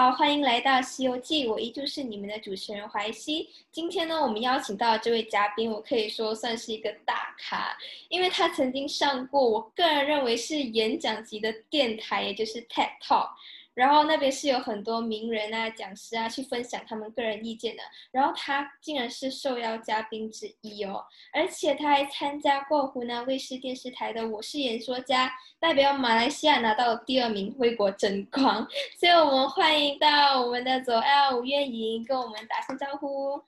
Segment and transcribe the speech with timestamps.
[0.00, 3.50] 好，欢迎来到《西游记》，我依旧是你们的主持人怀西。
[3.70, 7.76] 今天呢，我们邀请到这位嘉宾，我可以说算是一个大咖，
[8.08, 13.28] 因为他曾经上过我个人认为是演讲级的电台，也就是 TED Talk。
[13.74, 17.82] 然后那边是有很多名人啊、讲师啊去分享他们个人意见的。
[18.10, 25.28] 然后他竟然是受邀嘉宾之一哦，而且他还参加过湖南卫视电视台的《我是演说家》，
[25.58, 28.66] 代表马来西亚拿到第二名，为国争光。
[28.98, 33.40] 所以我们欢迎到我们的左 L 吴月莹跟我们打声招呼。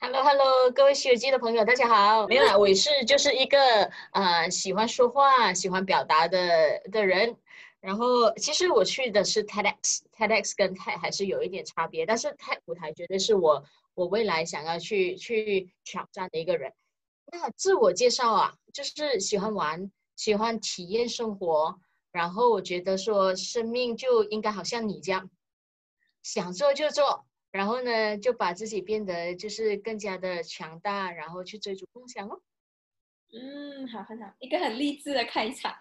[0.00, 2.26] Hello Hello，各位西游记的朋友，大家好。
[2.28, 7.36] 没有啦，我是就是一个呃喜欢说话、喜欢表达的的人。
[7.80, 13.64] 然后，其实我去的是 TEDx，TEDx 跟 TED 还是有一点差别，但是 TED 舞台绝对是我
[13.94, 16.72] 我未来想要去去挑战的一个人。
[17.30, 21.78] 那自我介绍啊，就是喜欢玩，喜欢体验生活，
[22.10, 25.30] 然后我觉得说生命就应该好像你这样，
[26.22, 32.40] 想做就做，然后呢就把自己变得就是更加的强大，然后去追逐梦想哦。
[33.32, 35.76] 嗯，好，很好，一个很励志的开场。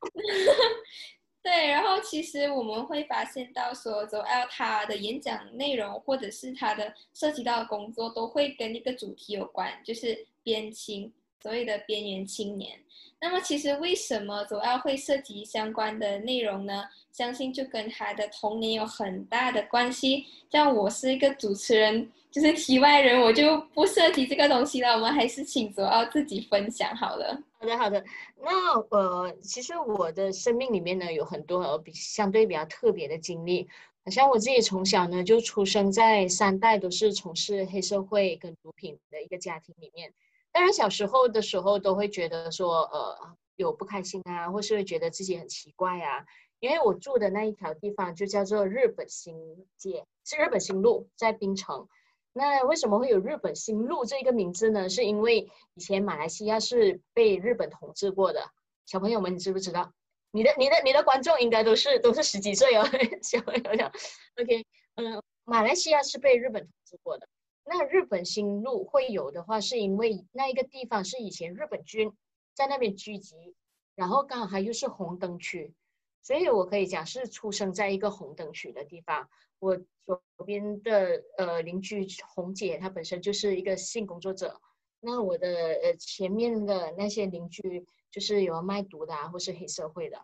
[1.42, 11.10] 对，然后其实我们会发现到说，走 L 他的演讲内容或者是他的涉及到的工作，都会跟一个主题有关，就是边青，
[11.42, 12.78] 所谓的边缘青年。
[13.20, 16.84] 那么其实为什么走 L 会涉及相关的内容呢？
[17.10, 20.24] 相信就跟他的童年有很大的关系。
[20.50, 24.92] 像我是一个主持人，就是题外人，我就不涉及这个东西了。
[24.92, 27.36] 我们还是请左奥自己分享好了。
[27.58, 28.04] 好的，好的。
[28.40, 33.66] 那呃，其实我的生命里面呢，有很多比相对比较特别的经历。
[34.04, 40.12] 好像我自己从小呢，就出生在三代都是从事黑社会跟毒品的一个家庭里面。
[40.52, 46.24] 当然，小时候的时候都会觉得说，呃，有不开心啊，或是会觉得自己很奇怪啊。
[46.60, 49.36] 因为我住的那一条地方就叫做日本新
[49.76, 51.88] 街，是日本新路，在槟城。
[52.32, 54.88] 那为什么会有日本新路这个名字呢？
[54.88, 58.40] 是因为以前马来西亚是被日本统治过的。
[58.86, 59.92] 小朋友们，你知不知道？
[60.30, 62.84] 你的、你的、你的观众应该都是都是十几岁哦，
[63.22, 63.90] 小朋友。
[64.40, 67.26] OK，嗯，马来西亚是被日本统治过的。
[67.68, 72.12] 那日本新路会有的话，是因为那一个地方是以前日本军
[72.54, 73.54] 在那边聚集，
[73.94, 75.74] 然后刚好还又是红灯区。
[76.22, 79.28] 所以，我可以讲是出生在一个红灯区的地方。
[79.60, 84.60] 我左边的呃邻居红姐，她本身就是一个性工作者。
[85.00, 85.48] 那我的
[85.82, 90.20] 呃前面的那些邻居，就是有卖毒的啊，或是黑社会的。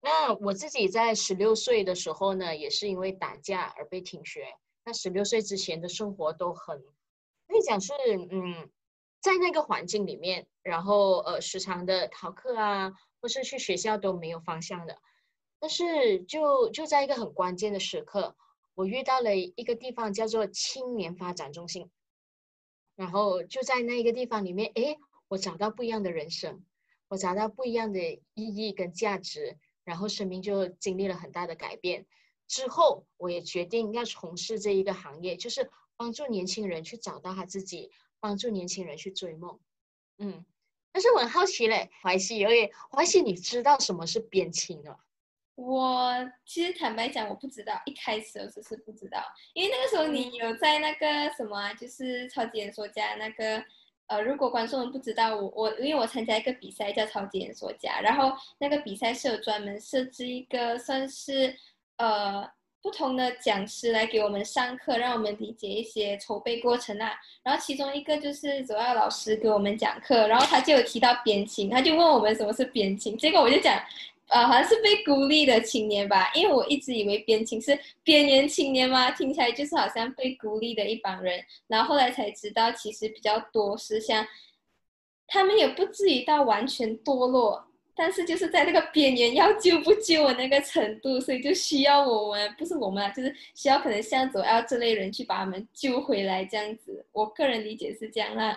[0.00, 4.46] 那我自己在十六岁的时候呢，也是因为打架而被停学。
[4.90, 6.82] 那十六岁之前的生活都很
[7.46, 7.92] 可以讲是
[8.28, 8.68] 嗯，
[9.20, 14.98] 在那个环境里面，然后呃时常的逃课啊，或是去学校都没有方向的。
[15.60, 18.34] 但是就就在一个很关键的时刻，
[18.74, 21.88] 我遇到了一个地方叫做青年发展中心，
[22.96, 24.96] 然后就在那个地方里面，哎，
[25.28, 26.64] 我找到不一样的人生，
[27.06, 32.06] 我找到不一样的意义跟价值，然后生命就经历了很大的改变。
[32.50, 37.88] 之后我也决定要从事这一个行业，就是帮助年轻人去找到他自己，
[38.18, 39.56] 帮助年轻人去追梦。
[40.18, 40.44] 嗯，
[40.90, 44.96] 但是我很好奇嘞，怀西，因为淮西，你知道什么是边青吗？
[45.54, 46.12] 我
[46.44, 49.22] 其实坦白讲，我不知道，一开始我只是不知道，
[49.54, 53.62] 因为那个时候你有在那个什么，就是超级演说家那个，
[54.06, 61.54] 呃，如果观众们不知道，我我因为我参加一个比赛叫超级演说家，然后那个比赛是有专门设置一个算是
[62.00, 62.48] 呃
[62.82, 67.12] 不同的讲师来给我们上课，让我们理解一些筹备过程啊，
[67.42, 73.78] 然后其中一个就是主要老师给我们讲课，然后他就有提到边青，他就问我们什么是边青，结果我就讲。
[74.32, 84.24] 呃，好像是被孤立的青年吧，因为我一直以为边青是边缘青年嘛，听起来就是好像被孤立的一帮人，然后后来才知道，其实比较多是像
[85.26, 87.66] 他们也不至于到完全堕落，
[88.00, 98.56] 但是就是在那个边缘要救不救我那个程度，所以就需要我们，不是我们啊，就是需要可能像左要这类人去把他们救回来这样子，我个人理解是这样啦。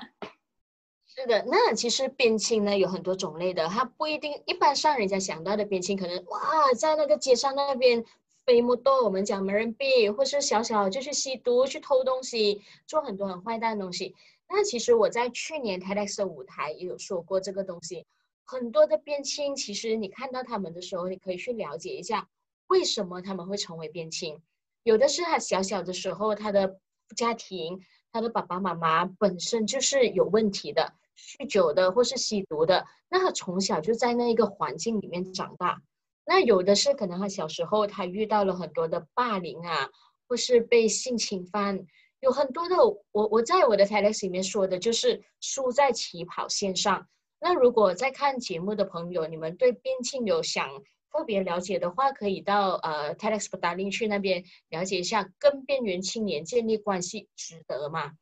[1.06, 6.40] 是的，那其实边青呢有很多种类的，它不一定一般上人家想到的边青，可能哇
[6.78, 8.02] 在那个街上那边
[8.46, 14.16] 飞摩多，我们讲没人币，或是小小就去吸毒、去偷东西、做很多很坏蛋的东西。
[14.48, 18.06] 那其实我在去年 TEDx 的舞台也有说过这个东西，
[18.46, 22.28] 很多的边青，其实你看到他们的时候，你可以去了解一下
[22.68, 24.42] 为什么他们会成为边青。
[24.84, 26.80] 有的是他小小的时候，他的
[27.16, 27.82] 家庭，
[28.12, 30.94] 他的爸爸妈妈本身就是有问题的。
[31.16, 35.80] 酗酒的或是吸毒的，那他从小就在那一个环境里面长大，
[36.26, 39.90] 那有的是可能他小时候他遇到了很多的霸凌啊，
[40.28, 41.86] 或是被性侵犯，
[42.20, 42.76] 有很多的。
[43.12, 47.08] 我我在我的 TEDx 里面说的就是输在起跑线上。
[47.44, 50.82] 那如果在看节目的朋友，你们对边境有想
[51.12, 58.14] 特别了解的话，可以到呃 TEDx 不达林去那边了解一下，跟边缘青年建立关系值得吗？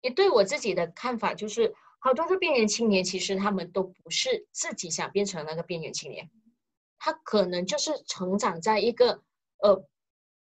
[0.00, 6.28] 也对我自己的看法就是，好多的边缘青年其实他们都不是自己想变成那个边缘青年。
[6.98, 9.22] 他可能就是成长在一个
[9.62, 9.86] 呃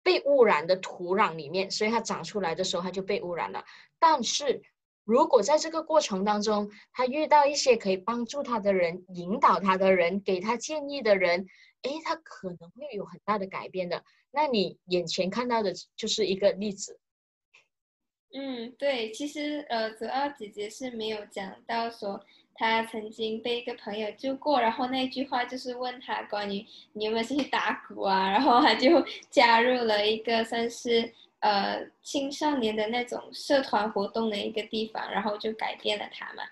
[0.01, 3.63] 被污染的土壤里面，所以他长出来的时候他就被污染了。
[3.99, 4.63] 但是
[5.09, 11.47] 如果在这个过程当中，他遇到一些可以帮助他的人、引导他的人、给他建议的人，
[11.81, 14.03] 诶，他可能会有很大的改变的。
[14.29, 16.99] 那你眼前看到的就是一个例子。
[18.35, 22.23] 嗯，对，其实呃，泽二姐姐是没有讲到说。
[22.61, 31.09] 他曾经被一个朋友救过，然后那句话就是问他关于你有没有兴趣打鼓啊，然后他就加入了一个算是
[31.39, 36.43] 呃青少年的那种社团活动的一个地方，然后就改变了他嘛。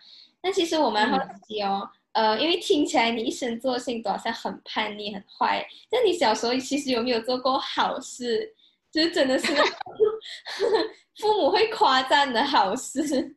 [0.41, 1.17] 那其实我蛮好
[1.47, 8.53] 奇哦，呃，因为听起来你一生做性都好像很叛逆、很坏，那你小时候其实有没有做过好事？
[8.91, 9.53] 就是真的是
[11.19, 13.35] 父母会夸赞的好事。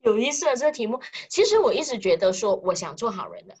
[0.00, 3.54] 有意思的这个题目，其实我一直觉得说，我想做好人的。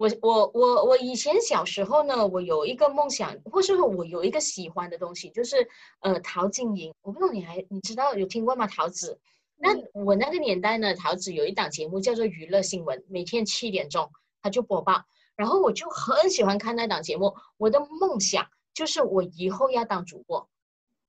[0.00, 5.68] 我我我我以前小时候呢，我有一个梦想，或是说我有一个喜欢的东西，就是
[6.00, 6.90] 呃陶晶莹。
[7.02, 8.66] 我不知道你还你知道有听过吗？
[8.66, 9.20] 陶子。
[9.58, 14.10] 那我那个年代呢，陶子有一档节目叫做《娱乐新闻》，每天七点钟
[14.40, 15.04] 他就播报，
[15.36, 17.36] 然后我就很喜欢看那档节目。
[17.58, 20.48] 我的梦想就是我以后要当主播，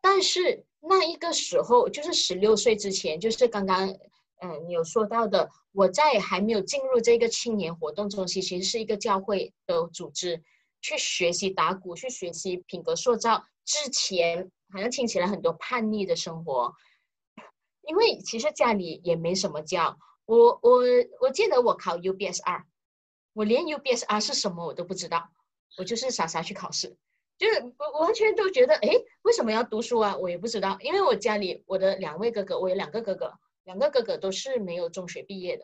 [0.02, 3.96] 但是那一个时候就是十六岁之前，就是刚刚。
[4.44, 10.42] 嗯，你有说到的，我在还没有进入这个青年活动中心，其实是一个教会的组织，
[10.82, 13.44] 去学习打鼓，去学习品格塑造。
[13.64, 16.74] 之前好像听起来很多叛逆的生活，
[17.84, 19.96] 因为其实家里也没什么教
[20.26, 20.60] 我。
[20.64, 20.82] 我
[21.22, 22.64] 我记得我考 UBSR，
[23.34, 25.30] 我连 UBSR 是什么我都不知道，
[25.78, 26.98] 我就是傻傻去考试，
[27.38, 28.90] 就是我完全都觉得，哎，
[29.22, 30.18] 为什么要读书啊？
[30.18, 33.32] 我也不知道，因为我家里我的两位哥哥，我有两个哥哥。
[33.64, 35.64] 两个哥哥都是没有中学毕业的，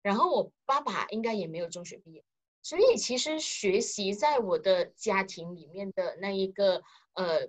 [0.00, 2.24] 然后我爸爸应该也没有中学毕业，
[2.62, 6.82] 所以其实学习在我的家庭里面的那一个
[7.14, 7.48] 呃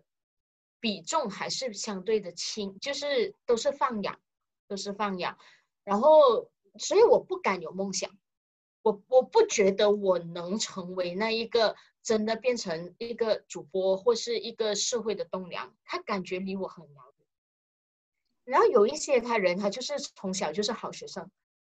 [0.79, 4.19] 比重还是相对的轻，就是都是放养，
[4.67, 5.37] 都是放养，
[5.83, 6.49] 然后
[6.79, 8.09] 所以我不敢有梦想，
[8.81, 17.13] 我我不觉得我能成为那一个真的变成一个主播或是一个社会的栋梁，他感觉离我很遥。
[18.47, 21.29] 然后有一些他人，他就是从小就是好学生，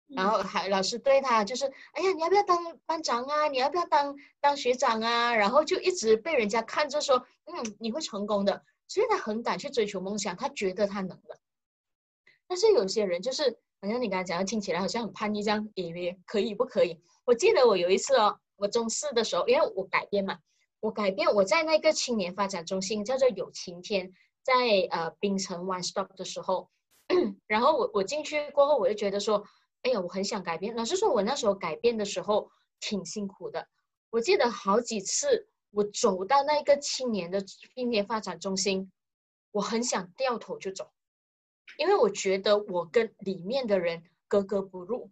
[0.07, 3.47] 然后还老师对他就是，哎呀，你要不要当班长啊？
[3.47, 5.33] 你要不要当当学长啊？
[5.33, 11.39] 然后就一直被人家看着说，嗯，你会成功的，所以他很敢去追求梦想，他觉得他能的。
[12.45, 16.99] 但是有些人就是，好像你刚才讲的，听起来好像很叛逆这样，以为可以不可以？
[17.23, 20.39] 我记得我有一次哦，我中四的时候，因为我改变嘛，
[20.81, 24.11] 我改变，我在那个青年发展中心叫做有晴天。
[24.45, 24.53] 在
[24.91, 26.69] 呃冰城 One Stop 的时候，
[27.47, 29.43] 然后我我进去过后，我就觉得说，
[29.81, 30.75] 哎呀，我很想改变。
[30.75, 33.67] 老实说，我那时候改变的时候挺辛苦的。
[34.11, 38.91] 我记得好几次，我走到那个青年的青年发展中心，
[39.49, 40.91] 我很想掉头就走，
[41.79, 45.09] 因为我觉得我跟里面的人格格不入。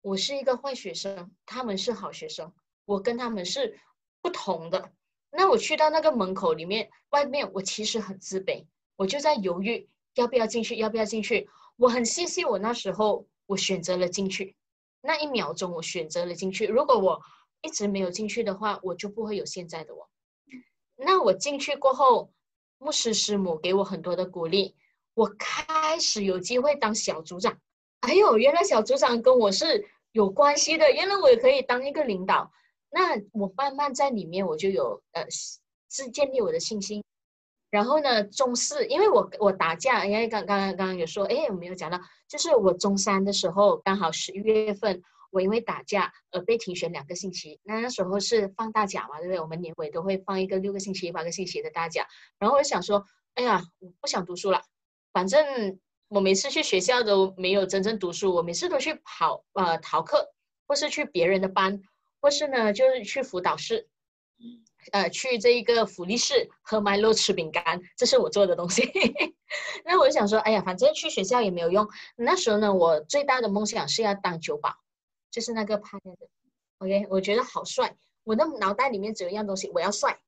[0.00, 2.52] 我是一个坏学生，他们是好学生，
[2.84, 3.78] 我跟他们是
[4.20, 4.92] 不同的。
[5.30, 8.64] 那我去到那个门口里面，外面我其实很自卑，
[8.96, 11.48] 我就在犹豫要不要进去，要不要进去。
[11.76, 14.56] 我很谢谢我那时候我选择了进去，
[15.00, 16.66] 那一秒钟我选择了进去。
[16.66, 17.20] 如果我
[17.60, 20.08] 一直没有进去的话，我就不会有现在的我。
[20.96, 22.32] 那我进去过后，
[22.78, 24.74] 牧师师母给我很多的鼓励，
[25.14, 27.58] 我开始有机会当小组长。
[28.00, 32.50] 哎呦，原来小组长跟我是有关系的，原来我也可以当一个领导。
[32.90, 35.24] 那我慢慢在里面，我就有呃
[35.90, 37.04] 是建立我的信心。
[37.70, 47.60] 然后呢，中四，因为我我打架，因为刚刚刚刚有说，哎，我没有讲到，就是我中三的时候，刚好十一月份，我因为打架而被停学两个星期。
[47.64, 49.40] 那那时候是放大假嘛，对不对？
[49.40, 52.06] 我们年尾都会放一个六个星期、八个星期的大假。
[52.38, 53.04] 然后我就想说，
[53.34, 54.62] 哎呀，我不想读书了，
[55.12, 55.78] 反正
[56.08, 60.32] 我每次去学校都没有真正读书，我每次都去跑呃逃课，
[60.66, 61.82] 或是去别人的班。
[62.20, 63.88] 或是呢，就是去辅导室，
[64.92, 68.82] 呃，去这一个福利室喝麦乐吃饼干，这是我做的东西。
[69.84, 71.88] 那我就想说，哎呀，反正去学校也没有用。
[72.16, 74.74] 那时候呢，我最大的梦想是要当酒保，
[75.30, 76.16] 就是那个拍的。
[76.78, 77.96] OK，我觉得好帅。
[78.24, 80.20] 我的脑袋里面只有一样东西，我要帅。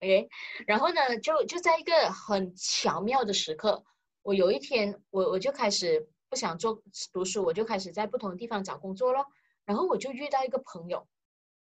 [0.00, 0.28] OK，
[0.66, 3.84] 然后呢，就就在一个很巧妙的时刻，
[4.22, 6.82] 我有一天，我我就开始不想做
[7.12, 9.26] 读书，我就开始在不同的地方找工作咯。
[9.66, 11.06] 然后我就遇到一个朋友，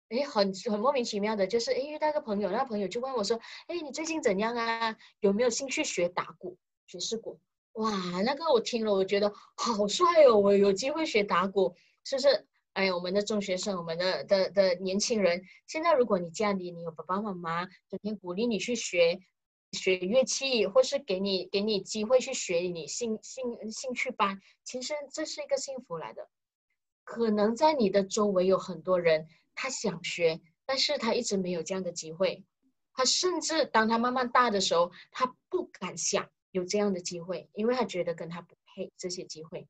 [0.08, 4.96] 哎，很很莫名其妙的，就是哎遇到一个朋友，那朋友就问我说，哎，你最近怎样啊？
[5.20, 7.38] 有没有兴趣学打鼓、爵士鼓？
[7.72, 7.90] 哇，
[8.22, 10.36] 那个我听了，我觉得好帅哦！
[10.36, 12.46] 我有机会学打鼓，是不是？
[12.72, 19.18] 哎，我们的中学生，我们的的的年轻人，现在如果你家里你有爸爸妈妈整天鼓励你去学
[19.72, 26.28] 学乐器，或是给你给你机会去学你兴兴兴趣班，其实这是一个幸福来的。
[27.08, 32.44] 可能在你的周围有很多人，他想学，但是他一直没有这样的机会。
[32.92, 39.66] 他甚至当他慢慢大的时候，他不敢想有这样的机会，因为他觉得跟他不配这些机会。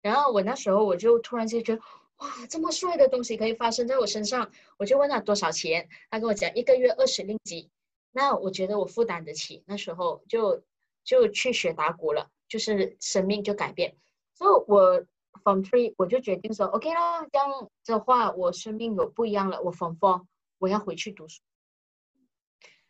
[0.00, 1.82] 然后我那时候我就突然间觉得。
[2.16, 7.70] 哇，这么帅的东西可以发生在我身上，我就问他多少钱，他跟我讲一个月二十令吉，
[8.12, 10.62] 那我觉得我负担得起，那时候就
[11.02, 13.96] 就去学打鼓了，就是生命就改变。
[14.34, 15.02] 所以我
[15.42, 19.60] from three 我就决定说 OK 啦，这样的话我生命有不一样了。
[19.62, 20.24] 我 from four
[20.58, 21.40] 我要回去读书，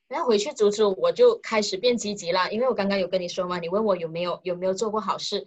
[0.09, 5.47] 然后回去读书我就开始变积极了，因为我刚刚有跟你说嘛，你问我有没有有没有做过好事，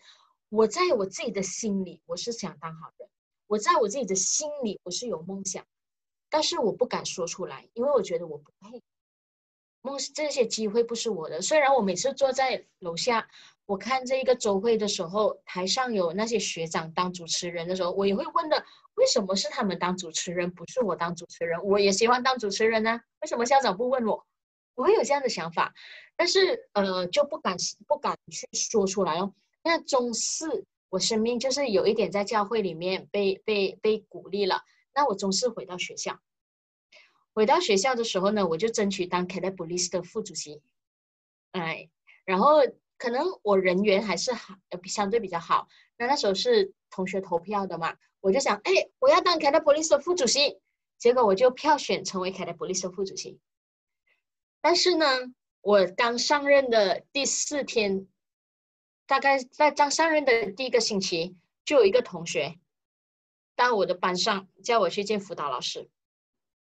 [0.50, 3.10] 我在我自己的心里我是想当好人。
[3.48, 5.64] 我在我自己的心里，我是有梦想，
[6.30, 8.82] 但是我不敢说出来，因为我觉得我不配。
[9.82, 11.42] 梦这些机会不是我的。
[11.42, 13.30] 虽然我每次坐在楼下，
[13.66, 18.66] 我看这一个周会的时候，台上有那些学长当主持人的时候，我也会问的：
[18.96, 21.64] 为什么是他们当主持人，不是我当主持人？
[21.64, 24.26] 我也喜欢当主持人呢，为什么校长不问我？
[24.76, 25.74] 我会有这样的想法，
[26.16, 27.56] 但是呃，就不敢
[27.88, 29.34] 不敢去说出来哦。
[29.64, 30.66] 那中四。
[30.90, 34.62] 我生命就是有一点在教会里面被被被鼓励了。
[34.94, 36.20] 那我总是回到学校，
[37.34, 40.62] 回到学校的时候呢，我就争取当 c a t b o l i s 的副主席。
[41.54, 41.90] 哎，
[42.26, 42.60] 然后
[43.04, 44.56] 可能我人缘还是好，
[44.86, 45.68] 相对比较好。
[45.98, 50.58] 那那时候是同学投票的嘛，我就想，哎，我要当 c a t b o l i s 的副主席。
[50.98, 53.42] 结果我就票选成为 c a t b o l i s 的副主席。
[54.62, 55.06] 但是呢，
[55.60, 58.08] 我刚上任的第四天。
[59.06, 62.58] 大概在刚上任的第一个星期，就有一个同学
[63.54, 65.90] 到我的班上叫我去见辅导老师。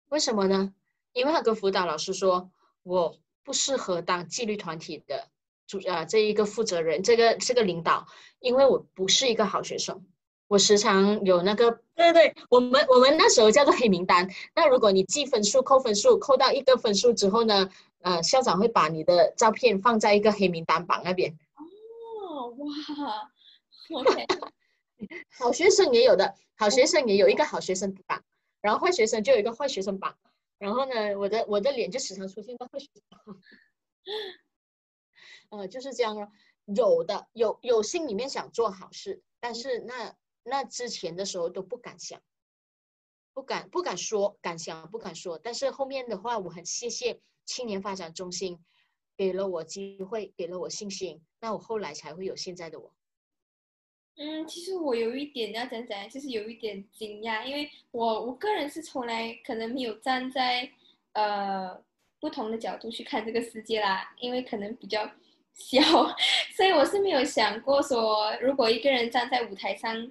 [0.09, 0.73] 为什么呢？
[1.13, 2.51] 因为他跟辅导老师说，
[2.83, 5.31] 我不适合当纪律团体的
[5.67, 8.07] 主啊这一个负责人，这个这个领导，
[8.39, 10.05] 因为我不是一个好学生。
[10.47, 14.29] 我时常有那个，对对对，我们我们那时候叫做黑名单。
[14.55, 17.69] 那如果你记分数、扣分数，扣到一个分数之后呢，
[17.99, 21.37] 呃，校长会把你的照片放在一个黑名单榜那边。
[21.57, 24.25] 哦哇，OK，
[25.37, 28.23] 好学生也有的，好学生也有一个好学生榜，
[28.61, 30.15] 然后坏学生就有一个坏学生榜，
[30.59, 33.41] 然后呢，我的我的脸就时常出现在坏学生榜，
[35.49, 36.31] 呃，就是这样咯。
[36.65, 42.21] 有的有有心里面想做好事，但是那那之前的时候都不敢想，
[43.33, 48.59] 不敢不敢说，敢想不敢说，但是后面的话，我很谢谢青年发展中心。
[49.15, 52.93] 给了我机会，给了我信心，那我后来才会有现在的我。
[54.15, 60.71] 嗯，其实我有一点要讲讲，就是有一点惊讶，因为我我个人是从来可能没有站在
[61.13, 61.83] 呃
[62.19, 65.09] 不同的角度去看这个世界啦，因为可能比较
[65.57, 65.81] 小，
[66.55, 70.09] 所以我是没有想过说，如果一个人站在舞台上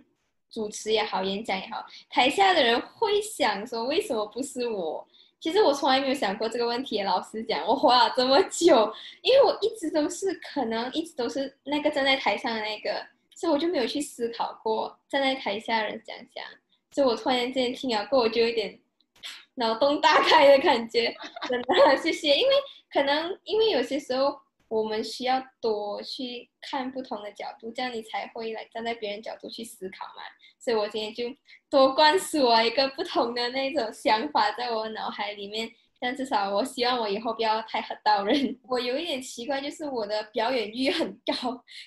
[0.51, 5.07] 主持也好，演讲也好，台下的人会想说，为什么不是我？
[5.39, 7.03] 其实我从来没有想过这个问题。
[7.03, 16.43] 老实讲，我活了这么久，因为我一直都是可能一直都是那个站在台上的那个，所以我就没有去思考过站在台下人想想。
[16.91, 18.81] 所以我突然间听了过，我就有点
[19.57, 21.15] 脑洞大开的感觉。
[21.47, 22.35] 真的，谢谢。
[22.35, 22.55] 因为
[22.91, 30.23] 可能因为有些时候我们需要多去看不同的角度，这样你才会来站在别人角度去思考嘛。
[30.59, 31.25] 所以我今天就
[31.71, 35.71] 多灌输我一个不同的那种想法在我脑海里面，
[36.01, 38.59] 但至少我希望我以后不要太很到人。
[38.69, 41.35] 我有一点奇怪，就是我的表演欲很高，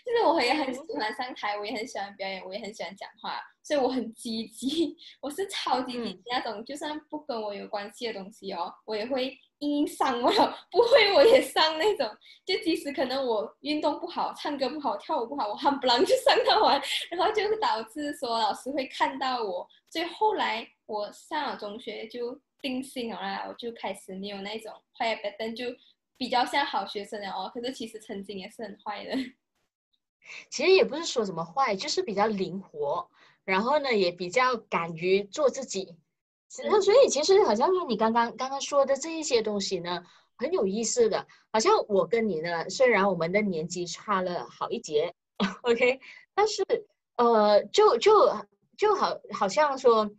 [0.06, 9.38] 就是我也很喜欢上台，我也很喜欢表演，我也很喜欢讲话，所以我很积极， 我是超级积极那种，就算不跟我有关系的东西哦，我也会。
[9.60, 10.32] 硬上我
[10.72, 12.10] 不会我也上那种，
[12.46, 25.66] 就即使可能我运动不好、唱歌不好、跳舞不好，我还不啷就上到完，然后就会导致说老师会看到我，所以后来我上了中学就定性了啦，我就开始没有那种坏白灯，就
[26.16, 27.52] 比较像好学生了哦。
[27.54, 29.12] 可是其实曾经也是很坏的，
[30.50, 33.10] 其实也不是说什么坏，就是比较灵活，
[33.44, 35.96] 然后呢也比较敢于做自己。
[36.64, 40.04] 那所以其实好像说你刚刚刚刚说的这一些东西呢，
[40.36, 41.28] 很有意思的。
[41.54, 45.14] 好像我跟你呢，虽然我们的年纪差了好一截
[45.62, 46.00] ，OK，
[46.34, 46.64] 但是
[47.18, 48.36] 呃，就就
[48.78, 50.10] 就好，好像说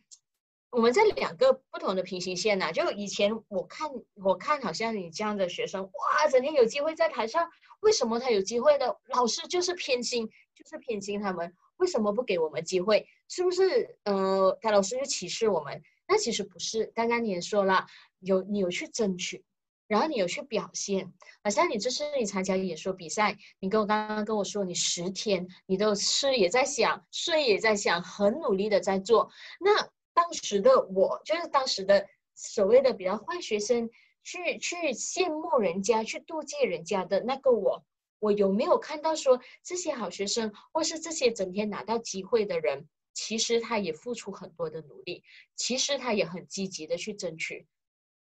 [0.71, 2.71] 我们在两个不同的平行线呐。
[2.71, 7.49] 就以前我看我看好像你这样的学生，哇，整天有机会在台上，
[7.81, 8.87] 为什么他有机会呢？
[9.09, 13.05] 老师就是偏心，就是偏心他们，为什么不给我们机会？
[13.29, 15.83] 是不是呃，他老师就歧视我们？
[16.13, 17.87] 那其实不是，刚刚你也说了，
[18.19, 19.45] 有你有去争取，
[19.87, 21.13] 然后你有去表现。
[21.45, 29.31] 好像你这次你参加演说比赛，你跟我刚刚跟我说，你十天你都吃也在想，睡也在想，很努力的在做。
[29.61, 33.89] 那当时的我，就是当时的所谓的比较坏学生，
[34.25, 37.85] 去去羡慕人家，去妒忌人家的那个我，
[38.19, 42.89] 我有没有看到说这些好学生，或是这些整天拿到机会的人？
[43.13, 45.23] 其实他也付出很多的努力，
[45.55, 47.67] 其实他也很积极的去争取。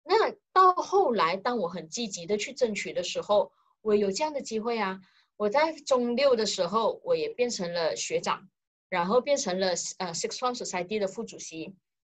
[0.03, 5.01] 那到后来，当我很积极的去争取的时候，我有这样的机会啊！
[5.37, 8.49] 我在中六的时候，我也变成了学长，
[8.89, 9.69] 然后变成了
[9.99, 11.75] 呃 Six One Society 的副主席。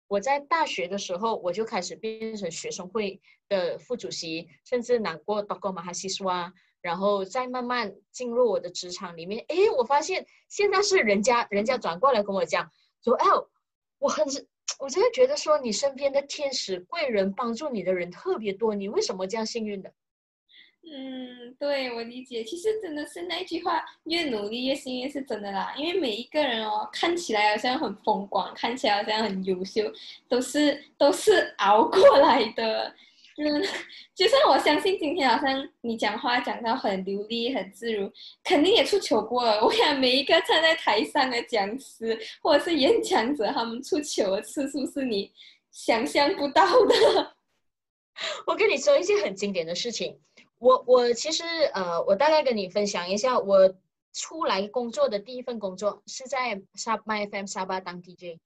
[0.08, 6.52] 我在大学的时候，我就开始变成学生会的副主席，甚至拿过 d o g o Mahasiswa。
[6.84, 12.70] 然后再慢慢进入我的职场里面，哎，我发现现在是人家人家转过来跟我讲
[13.02, 13.26] 说，哎，
[13.98, 14.22] 我很，
[14.78, 19.90] 我真的觉得说你身边的天使贵人帮助你的人特别多，你为什么这样幸运的？
[20.82, 29.90] 嗯，对我理解，其实真的是那句话，越努力越幸运是真的啦，因为每一个人哦，看起来好像很风光，看起来好像很优秀，
[30.28, 32.94] 都是都是熬过来的。
[33.36, 33.62] 嗯，
[34.14, 38.10] 就算我相信今天好像你讲话讲到很流利、很自如，
[38.44, 39.64] 肯定也出糗过了。
[39.64, 45.32] 我想每一个站在台上的讲师或者是演讲者，他们出糗的次数是你
[45.72, 47.34] 想象不到的。
[48.46, 50.20] 我跟你说一件很经典的事情，
[50.60, 51.42] 我我其实
[51.72, 53.74] 呃，我大概跟你分享一下，我
[54.12, 58.38] 出来工作的第一份工作是在沙麦 FM 沙巴当 DJ。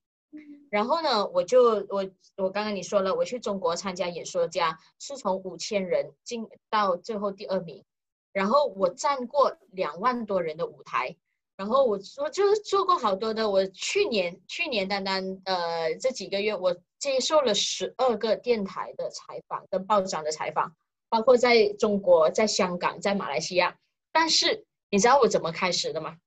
[0.71, 7.85] 然后呢，我就我我刚刚你说了，我去中国参加演说家，是从五千人进到最后第二名，
[8.33, 11.17] 然后我站过两万多人的舞台，
[11.57, 13.49] 然后我我就是做过好多的。
[13.51, 20.77] 我去年去年单单呃这几个月，我接受了十二个电台的采访跟报章的采访，
[21.09, 23.79] 包括在中国、在香港、在马来西亚。
[24.13, 26.19] 但是你知道我怎么开始的吗？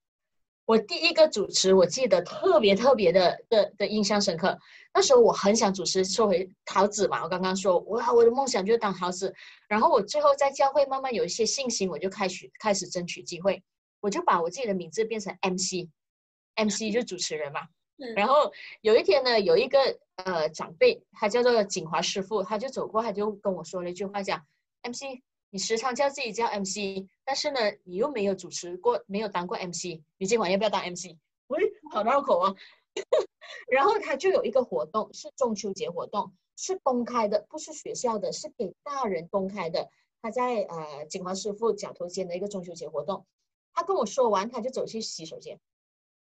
[0.71, 4.57] 我第一个主持，我记得特别特别的的的印象深刻。
[4.93, 9.35] 那时候我很想主持，说回桃子嘛，我刚刚说，哇，我的梦想就是当桃子。
[9.67, 13.61] 然后我最后在教会慢慢有一些信心，我就开始开始争取机会，
[13.99, 17.67] 我就把我自己的名字变成 MC，MC 就主持人嘛。
[18.15, 19.77] 然后有一天呢，有一个
[20.23, 24.41] 呃长辈，他叫做景华师傅，他就走过，他就跟我说了一句话，讲
[24.83, 25.19] MC。
[25.51, 31.17] 你时常叫自己叫 MC，但是呢，你又没有主持过，没有当过 MC，你今晚要不要当 MC？
[31.47, 31.61] 喂，
[31.91, 32.55] 好绕口啊。
[33.69, 39.89] 然后他就有一个活动，是中秋节活动，是公开的，不是学校的，是给大人公开的。
[40.21, 43.25] 他在呃景华师傅脚头间的一个中秋节活动，
[43.73, 45.59] 他跟我说完，他就走去洗手间，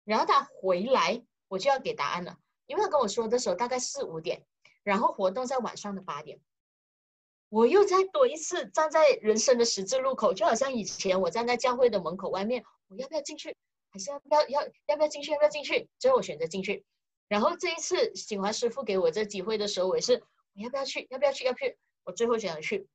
[0.05, 4.45] 然后他回来，我就要给答案了，因为他跟我说的时候大概四五点，
[4.83, 6.41] 然后活动在晚上的八点。
[7.53, 13.55] 我又再多一次，站在人生的十字路口，就好像以前我站在教会的门口外面，我要不要进去，
[13.91, 15.33] 还是要不要要要不要进去？
[15.33, 15.87] 要不要进去？
[15.99, 16.83] 最后我选择进去。
[17.29, 20.15] 然后这一次锦华师傅给我这机会的时候，我也是，
[20.55, 21.07] 我要不要去？
[21.11, 21.45] 要不要去？
[21.45, 21.79] 要不要去？
[22.05, 22.89] 我最后选择去。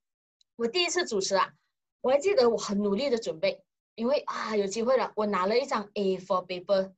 [0.56, 1.54] 我第一次主持啊，
[2.02, 6.93] 我还记得我很努力的准备，因为啊有机会了，我拿了一张 A4 paper，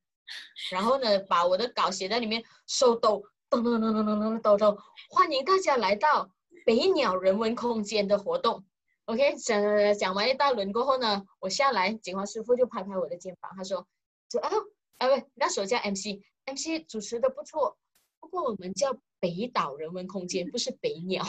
[0.72, 4.78] 然后呢把我的稿写在里面，手抖，咚咚咚咚咚咚咚咚，
[5.10, 6.32] 欢迎大家来到。
[6.70, 8.64] 北鸟人文空间的活动
[9.06, 9.60] ，OK，讲
[9.98, 13.88] 讲完一大轮过后呢，我下来，景华师傅就拍拍我的肩膀，他说
[14.30, 14.52] ：“说啊，
[15.00, 17.76] 啊不，那时候叫 MC，MC 主持的不错，
[18.20, 21.26] 不过我们叫北岛人文空间， 不是北鸟。”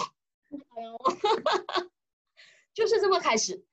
[2.74, 3.64] 就是这么开始，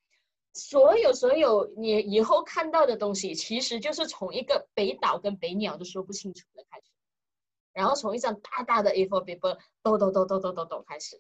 [0.54, 6.87] 所有所有你以后看到的东西，其实就是从一个北岛跟北鸟都说不清楚的开始。
[7.78, 11.16] 然后从一张大大的 A4 paper 抖抖抖抖抖抖抖开始。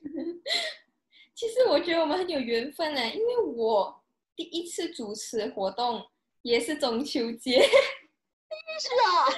[1.35, 4.03] 其实我觉得我们很有缘分呢，因为我
[4.35, 6.03] 第一次主持活动
[6.41, 7.61] 也是中秋节。
[7.61, 9.29] 是啊，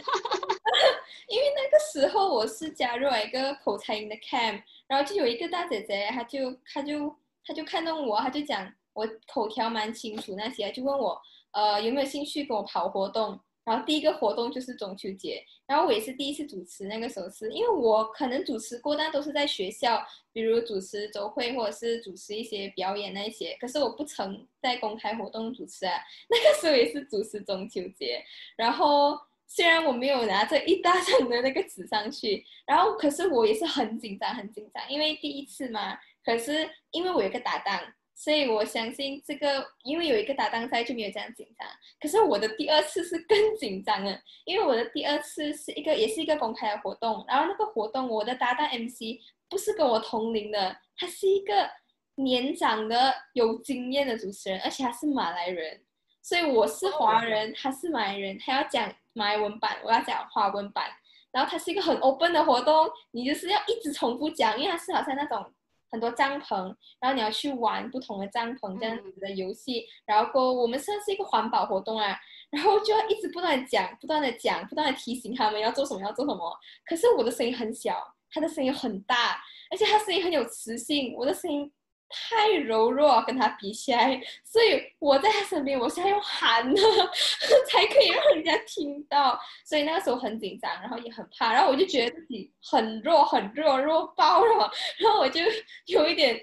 [1.27, 13.37] 因为那个时候我是加入了一个口才营的 camp，然后就有一个大姐姐，她就她就她就看到我，她就讲我口条蛮清楚那些，就问我呃有没有兴趣跟我跑活动。
[13.65, 25.99] 然后第一个活动就是中秋节，然后我也是第一次主持，那个时候是因为我可能主持过，但都是在学校，比如主持周会或者是主持一些表演那些，可是我不曾在公开活动主持啊。
[26.29, 28.23] 那个时候也是主持中秋节，
[28.55, 35.97] 然后虽然我没有拿着一大张的那个纸上去，然后可是我也是很紧张，很紧张，因为第一次嘛。
[36.25, 37.79] 可是因为我有个搭档。
[38.21, 41.65] 所以我相信这个，因为有一个搭档在，就没有这样紧张。
[42.01, 47.23] 可是我的第二次是更紧张了，因为我的第二次是一个，也是一个公开的活动。
[47.29, 51.69] 然后那个活动，我的搭档 MC 不是跟我同龄的，他是一个
[52.15, 55.79] 年长的、有经验的主持人，而且他是马来人。
[56.21, 60.89] 所以我是华人，他是马来人，他要讲马来文版，我要讲华文版。
[61.31, 65.53] 然后他是一个很 open 的活动，你就是要一直重复讲，因为他是好像那种。
[65.91, 72.17] 很多帐篷，然后你要去玩不同的帐篷这样子的游戏，然后我们算是一个环保活动啊，
[72.49, 76.57] 然后就要一直不断的讲，不断的讲，不断的提醒他们要做什么，要做什么。
[76.85, 81.71] 可是我的声音很小，他的声音很大，而且他声音很有磁性，我的声音。
[82.09, 86.81] 太柔弱，跟他比起来，所以我在他身边，我是要用喊的，
[87.69, 89.39] 才可以让人家听到。
[89.63, 94.71] 所以那个时候很紧张，然后也很怕，然后我就觉得自己很弱，很弱，弱爆了。
[94.97, 95.41] 然后我就
[95.85, 96.35] 有一点，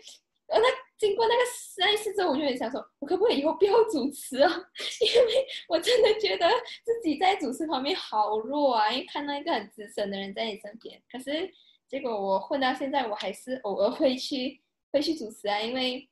[0.46, 1.40] 呃，那经过那个
[1.78, 4.48] 那一次之后，我就很想说，我可不可以以后不要主持啊？
[5.00, 6.48] 因为我真的觉得
[6.84, 11.52] 自己在主持方面好弱啊，因为看到一个很资深的人在你身边，可是
[11.88, 14.60] 结果我混到现在，我还是偶尔会去。
[14.92, 16.08] 会去主持啊，因为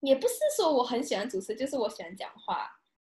[0.00, 2.70] 也不是说我很喜欢主持，就是我喜欢讲话。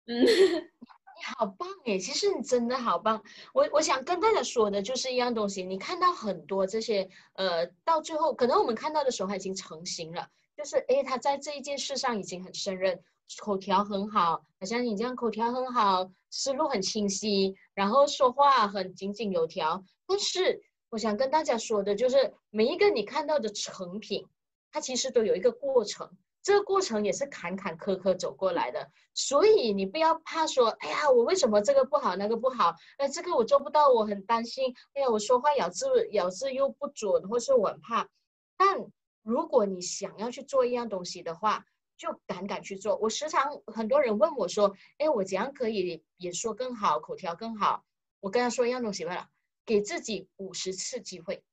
[0.07, 3.21] 嗯， 你好棒哎，其实你真的好棒。
[3.53, 13.03] 我我想跟大家说的就是一样东西，你看到很多这些，呃，到最后可能我们看到的时候他已经成型了，就是哎，他在这一件事上已经很胜任，
[13.39, 19.83] 口条很好，好像你这样口条很好，思路很清晰，然后说话很井井有条。
[20.07, 24.25] 但是我想跟大家说的就是，每一个你看到的成品。
[24.71, 26.09] 它其实都有一个过程，
[26.41, 32.75] 这个过程也是坎坎坷坷走过来的，所以你不要怕说，哎呀，我为什么这个不好，那个不好？
[32.97, 34.73] 哎，这个我做不到，我很担心。
[34.93, 38.09] 哎呀，我说话咬字咬字又不准，或是我很怕。
[38.57, 38.85] 但
[39.23, 41.65] 如果你想要去做一样东西的话，
[41.97, 42.95] 就敢敢去做。
[42.95, 47.83] 我时常很多人问我说，哎，我怎样可以演说更好，口条更好？
[48.21, 49.29] 我跟他说一样东西了，
[49.65, 51.43] 给自己五十次机会，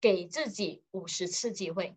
[0.00, 1.96] 给自己五十次机会。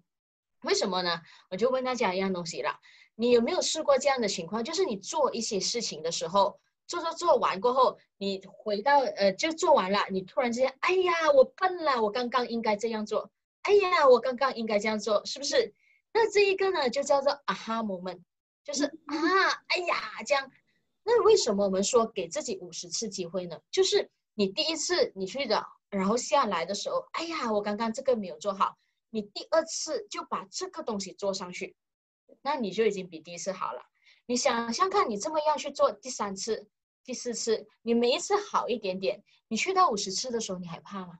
[0.63, 1.21] 为什么呢？
[1.49, 2.79] 我就问大家一样东西了，
[3.15, 4.63] 你有没有试过这样的情况？
[4.63, 13.31] 就是你做一些事情的时候，做做做完过后，你回到呃，就做完了，你突然之间，哎呀，我笨了，我刚刚应该这样做，
[13.63, 15.73] 哎呀，我刚刚应该这样做，是不是？
[16.13, 18.19] 那这一个呢，就叫做啊哈 moment，
[18.63, 18.91] 就是啊，
[19.67, 19.95] 哎呀，
[20.25, 20.51] 这样。
[21.03, 23.59] 那为什么我们说给自己五十次机会呢？
[23.71, 28.77] 就是你第一次你去的，然后下来的时候，哎呀，我刚刚这个没有做好。
[29.11, 31.75] 你第二次就把这个东西做上去，
[32.41, 33.83] 那你就已经比第一次好了。
[34.25, 36.67] 你想想看，你这么样去做第三次、
[37.03, 41.19] 第四次，你每一次好一点点，你去到五十次的时候，你还怕吗？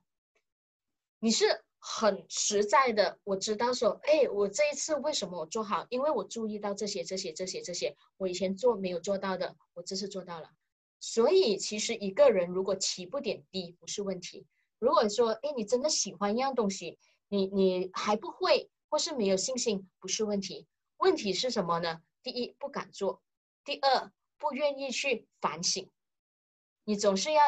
[1.20, 5.86] 你是很实在的，我知道说，哎，我这一次为什么我做好？
[5.90, 10.50] 因为我注意到这些、这些、这些、这些，我以前做没有做到的，我这次做到了。
[11.02, 14.48] 所以，其实一个人如果起步点低不是问题。
[14.80, 16.98] 如果说，哎，你真的喜欢一样东西。
[17.32, 20.68] 你你还不会，或是没有信心，不是问题。
[20.98, 22.02] 问题是什么呢？
[22.22, 23.22] 第一，不敢做；
[23.64, 25.90] 第二，不愿意去反省。
[26.84, 27.42] 你总是要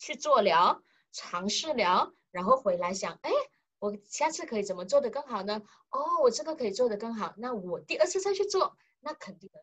[0.00, 3.30] 去做了，尝试了，然后回来想，哎，
[3.78, 5.62] 我下次可以怎么做得更好呢？
[5.90, 9.62] 哦，我这个可以做得更好，那我第二次再去做，那肯定的。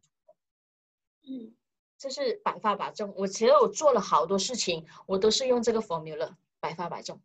[1.24, 1.54] 嗯，
[1.98, 3.14] 这是百发百中。
[3.18, 7.22] 我其实我做了好多事情，我都是用这个 formula，百发百中。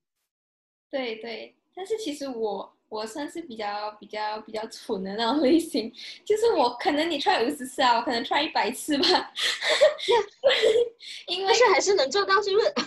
[0.90, 1.56] 对对。
[1.76, 5.92] 但是其实我我算是比较比较比较蠢的那种类型，
[6.24, 9.04] 就是我可能你 try 五十次啊，我可能 try 一百次吧，
[11.28, 12.72] 因为但是还是能做到，是不是？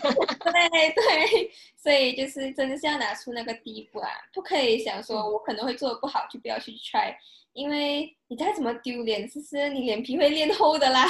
[0.44, 7.14] 对对，所以就是真的是要拿出那个第一步啊，不可以想说我可能会做的不好就不要去 try。
[7.54, 11.06] 因为你再怎么丢脸，其实你脸皮会练厚的啦。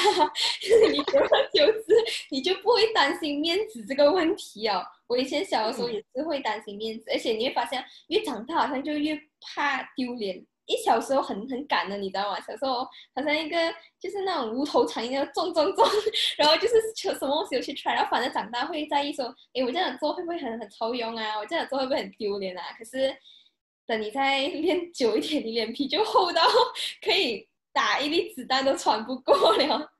[0.89, 1.93] 你久而久之，
[2.31, 4.81] 你就不会担心面子这个问题哦。
[5.09, 10.37] 我以前小的时候也是会担心面子，而且你会发现，越长大好像就越怕丢脸。
[10.67, 12.39] 一小时候很很赶的，你知道吗？
[12.39, 13.57] 小时候好像一个
[13.99, 15.89] 就是那种无头苍蝇，要撞撞撞，
[16.37, 21.37] 然后就是什么东西都去 try，然后反正长大会在意说，哎，我这样做会不会很很抽用啊？
[21.39, 22.63] 我这样做会不会很丢脸啊？
[22.77, 23.13] 可是。
[23.87, 26.43] 等你再练久一点，你脸皮就厚到
[27.03, 29.91] 可以打一粒子弹都喘不过了。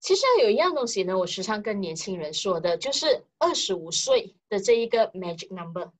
[0.00, 5.90] 其实有一样东西呢，我时常跟年轻人说的，就是二十五岁的这一个 magic number。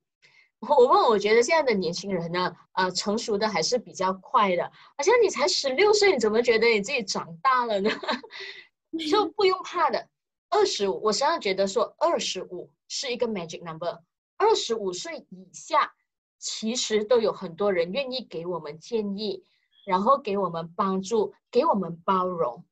[0.61, 4.65] 我问，我觉得现在的年轻人呢，呃，成熟的还是比较快的。
[4.97, 7.91] 好像你才十六岁，你怎么觉得你自己长大了呢？
[9.11, 10.09] 就不用怕的。
[10.49, 14.01] 二十五，我实际上觉得说二十五是一个 magic number。
[14.37, 15.93] 二十五岁以下，
[16.39, 19.45] 其实都有很多人愿意给我们建议，
[19.85, 22.65] 然后给我们帮助，给我们包容。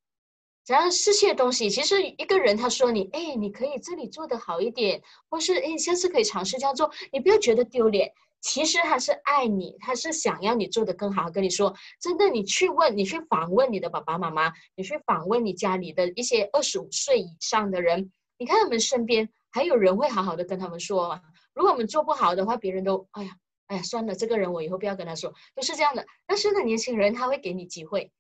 [0.67, 5.01] 这样这些东西，其实一个人他说你，哎，你可以这里做得好一点，
[5.31, 8.13] 或是哎，下次可以尝试这样做，你不要觉得丢脸。
[8.41, 11.31] 其实他是爱你，他是想要你做得更好。
[11.31, 21.21] 跟你说，真的，你去问，你去访问你的爸爸妈妈，你去访问你家里的一些二十五岁以上的人，你看他们身边还有人会好好的跟他们说吗？
[21.55, 23.37] 如果我们做不好的话，别人都，哎呀，
[23.69, 26.05] 哎呀，算了，这个人我以后不要跟他说，都是这样的。
[26.27, 28.11] 但是呢，年轻人他会给你机会。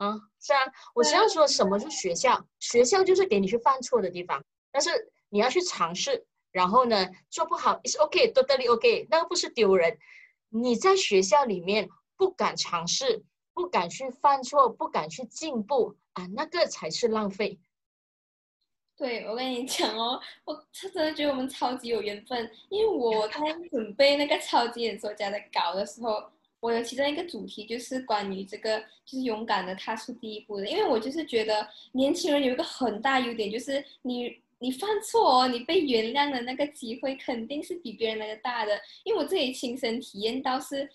[0.00, 0.60] 啊，是啊，
[0.94, 2.42] 我实际上说什么是学校？
[2.58, 4.90] 学校就是给你去犯错的地方，但是
[5.28, 9.98] 你要去尝试，然后呢，做不好，is OK，totally OK，那个不是丢人。
[10.48, 11.86] 你在学校里面
[12.16, 17.60] 不敢尝试，不敢去犯错，不敢去进步啊，那个才是浪费。
[18.96, 23.38] 对，我跟你讲哦，我真的觉得我们超级有缘分，因为我 在
[23.70, 26.30] 准备那个超级演说家的稿的时候。
[26.60, 30.66] 我有其中一个主题就是关于这个，就是勇敢的踏出第一步的。
[30.68, 38.78] 因为我就是觉得年轻人有一个很大优点，就是你你犯错哦，你被原谅的那个机会肯定是比别人那个大的。
[39.04, 40.86] 因为我自己亲身体验到是，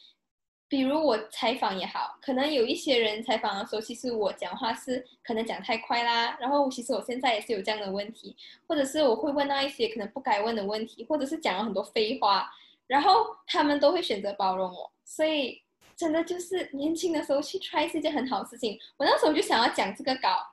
[0.68, 8.36] 比如我采访也好，可能有一些人采访的时候，其实我讲话是可能讲太快啦，然后其实我现在也是有这样的问题，
[8.68, 12.52] 或者是我会问到一些可能不该问的问题，或者是讲了很多废话。
[12.88, 15.62] 然后他们都会选择包容我，所以
[15.96, 18.78] 真的就是年轻的时候去 try 是一件很好的事情。
[18.98, 20.46] 我那时候就想要讲这个稿，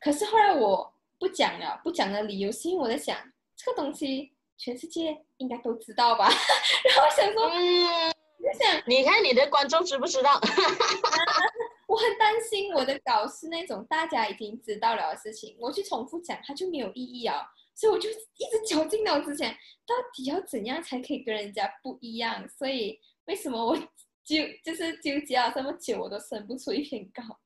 [0.00, 3.16] 可是后来我不讲了，不讲的理由是因为我在想
[3.54, 6.28] 这个东西全世界应该都知道吧。
[6.88, 10.40] 然后想说，嗯，就想你看你的观众知不知道？
[11.86, 17.46] 我很担心我的稿是那种大家已经知道了的事情，我去重复讲它就没有意义啊。
[17.74, 19.50] 所以我就一直绞尽脑汁想，
[19.86, 22.46] 到底要怎样才可以跟人家不一样？
[22.48, 23.76] 所以为什么我
[24.24, 27.40] 纠就是纠结了这么久，我都生不出一篇稿？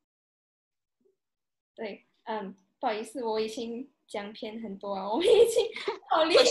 [1.75, 3.94] 对，嗯，不好意思，我已经。
[4.15, 5.67] 讲片很多啊，我们已经
[6.09, 6.45] 好厉害。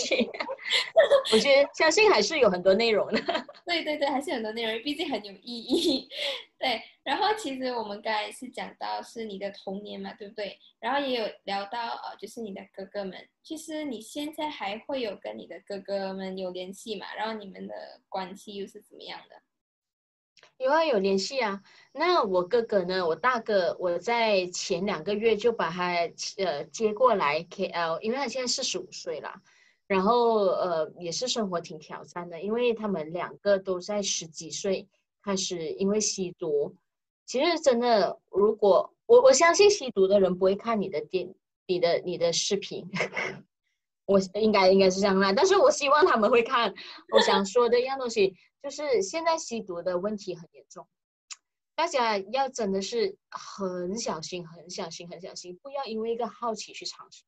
[1.32, 3.22] 我觉得相信还是有很多内容的。
[3.66, 6.10] 对对对，还是很多内容，毕竟很有意义。
[6.60, 10.60] 对，然后其实我们刚才是讲到是你的童年嘛，对不对？
[10.82, 13.18] 然后也有聊到呃，就是你的哥哥们。
[13.42, 17.16] 其实你现在还会有跟你的哥哥们有联系嘛？
[17.16, 19.42] 然后你们的关系又是怎么样的？
[20.64, 21.62] 有啊，有联系啊。
[21.92, 23.06] 那我哥哥呢？
[23.06, 25.92] 我大哥，我在前两个月就把他
[26.38, 29.42] 呃接过来 KL，因为他现在四十五岁了，
[29.88, 34.88] 然后呃也是生活挺挑战的，因为他们两个都在十几岁
[35.22, 36.74] 开始因为吸毒。
[37.26, 41.36] 其实真的，如果我我相信吸毒的人不会看你的电、
[41.68, 42.90] 你的你的视频，
[44.14, 45.34] 我应该应该是这样啦。
[45.34, 46.74] 但是我希望他们会看。
[47.14, 48.36] 我想说的一样东西。
[48.64, 50.88] 就是现在吸毒的问题很严重，
[51.76, 57.26] 大家要真的是很小心、很小心、很小心，不要因为一个好奇去尝试。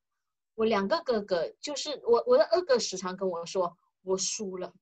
[0.54, 4.72] 我两个哥哥，就是我我的二哥时常跟我说，我输了，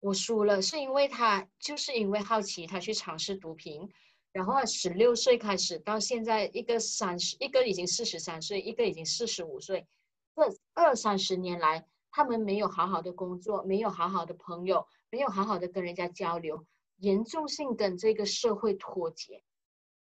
[0.00, 3.88] 我输了，是因为他就是因为好奇，他去尝试毒品，
[4.32, 9.86] 然后十六岁开始到现在，一个三十，一个已经四十三岁，一个已经四十五岁，
[10.34, 10.42] 这
[10.74, 14.86] 二三十年来，他们没有好好的工作，没有好好的朋友。
[15.14, 16.64] 没有好好的跟人家交流，
[16.96, 19.44] 严重性跟这个社会脱节。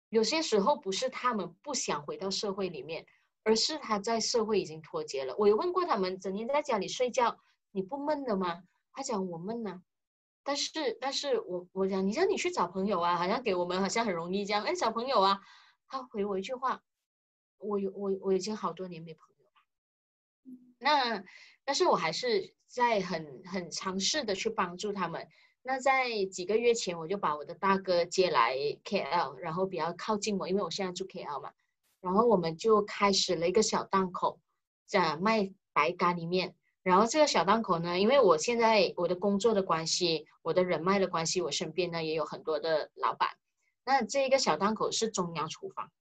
[0.10, 3.08] 有些时候不是他们不想回到社会里面，
[3.42, 5.36] 而是他在社会已经脱节了。
[5.40, 7.40] 我有问过他们，整天在家里睡觉，
[7.72, 8.62] 你不闷的吗？
[8.92, 9.82] 他讲我闷呐，
[10.44, 14.64] 但是但是我我讲，你让你去找朋友啊，好像给我们好像很容易这样。
[14.64, 15.42] 哎，找朋友啊，
[15.88, 16.84] 他回我一句话，
[17.58, 19.31] 我有我我已经好多年没朋。
[20.82, 21.24] 那
[21.64, 22.54] 但是我还是。
[22.72, 25.28] 在很很尝试的去帮助他们。
[25.62, 31.52] 那在几个月前，我就把我的大哥接来 KL，然后比较靠近我，因为我现在住 KL 嘛。
[32.00, 34.40] 然后我们就开始了一个小档口，
[34.86, 36.56] 在卖白咖喱面。
[36.82, 43.32] 然后这个小档口呢，因为我现在我的工作的关系，我的人脉的关系，我身边呢也有很多的老板。
[43.84, 45.92] 那这一个小档口是中央厨房，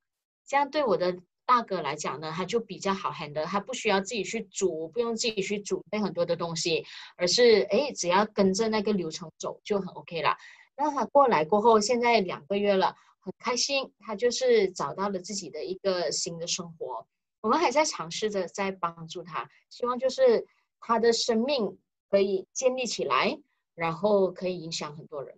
[0.46, 1.18] 这样对我的。
[1.50, 6.86] 大哥来讲呢，他就比较好 handle，他不需要自己去煮，不用自己去准备很多的东西，
[7.16, 10.36] 而是哎，只要跟着那个流程走就很 OK 了。
[10.76, 17.04] 那他过来过后，现在两个月了，很开心，他就是找到了自己的一个新的生活。
[17.40, 20.46] 我们还在尝试着在帮助他，希望就是
[20.78, 21.76] 他的生命
[22.08, 23.36] 可以建立起来，
[23.74, 25.36] 然后可以影响很多人。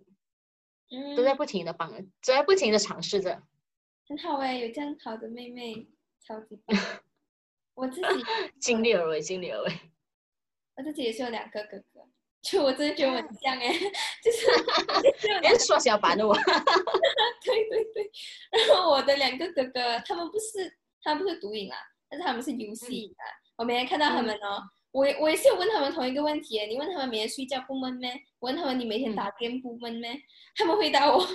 [0.91, 3.41] 嗯，都在不停的帮，都在不停的尝试着。
[4.05, 5.87] 很好哎，有这样好的妹妹，
[6.25, 6.77] 超级棒。
[7.75, 8.07] 我自己
[8.59, 9.71] 尽力而为，尽力而为。
[10.75, 12.07] 我自己也是有两个哥哥，
[12.41, 13.73] 就我真的觉得我很像哎，
[14.23, 14.47] 就是
[15.41, 16.35] 别缩小版的我。
[17.43, 18.11] 对对对，
[18.67, 21.77] 然后我的两个哥哥，他们不是，他们不是毒瘾啊，
[22.09, 23.23] 但是他们是游戏啊。
[23.57, 24.63] 我每天看到他们哦。
[24.91, 28.13] 我我也是有问他们同一个问题你问他们每天睡觉不闷咩？
[28.37, 30.15] 我问他们你每天打电不闷咩？
[30.55, 31.27] 他们回答我，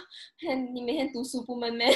[0.73, 1.93] 你每天读书不闷咩？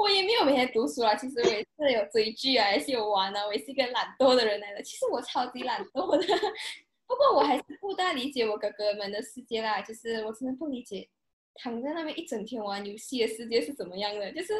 [0.00, 4.82] 我也没有每天读书啊，其实我也是有追剧啊，也是有玩啊，我也是一个懒惰的人来的。
[4.82, 6.26] 其实我超级懒惰的，
[7.06, 11.06] 不过我还是不大理解我哥哥们的世界啦，就是我真的不理解
[11.54, 14.54] 躺在那边一整天玩游戏的世界是怎么样的，就是。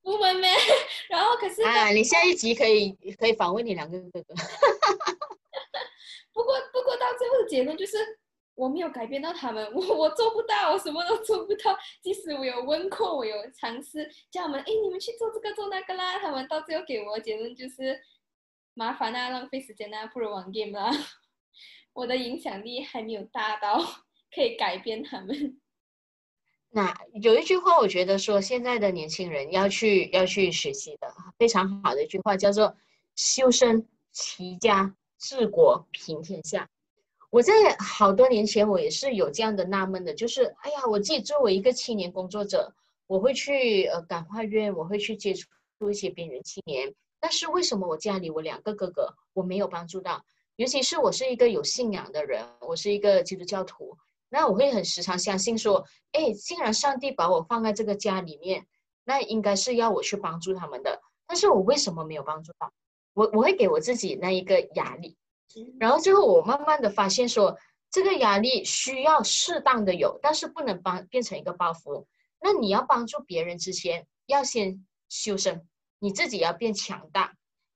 [0.00, 0.48] 不闷咩？
[1.10, 4.34] 然后可是啊，你下一集可以可以访问你两个哥哥。
[6.32, 7.98] 不过不过到最后的结论就是
[8.58, 11.78] 我没有改变到他们，我我做不到，我什么都做不到。
[12.02, 17.96] 即使我有问过，我有尝试叫他们，哎，你们去做这个做那个啦，他们到最后给我的结论就是
[18.74, 20.90] 麻烦啊，浪费时间啊，不如玩 game 啦。
[21.92, 23.80] 我的影响力还没有大到
[24.34, 25.60] 可以改变他们。
[26.70, 26.92] 那
[27.22, 32.76] 有一句话，我觉得说现在的年轻人要去要去学习的非常好的一句话，叫做
[33.14, 36.68] “修身齐家治国平天下”。
[37.30, 42.72] 我在好多年前，我也是有这样的纳闷的，就是哎呀，我自己作为一个青年工作者，
[43.06, 50.24] 我会去呃感化院，我会去接触一些边缘青年，但是为什么我家里我两个哥哥我没有帮助到？
[50.56, 53.96] 尤其是我是一个有信仰的人，我是一个基督教徒。
[54.30, 58.66] 那我会很时常相信说，哎，既然上帝把我放在这个家里面，
[59.04, 61.00] 那应该是要我去帮助他们的。
[61.26, 62.72] 但是我为什么没有帮助到？
[63.12, 65.16] 我我会给我自己那一个压力，
[65.78, 67.58] 然后最后我慢慢的发现说，
[67.90, 72.06] 这个压力需要适当的有，但是不能帮变成一个包袱。
[72.40, 75.66] 那你要帮助别人之前，要先修身，
[75.98, 77.34] 你自己要变强大，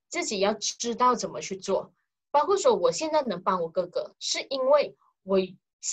[0.09, 1.93] 自己要知道怎么去做。
[2.31, 5.39] 包括说，我现在能帮我哥哥，是因为我。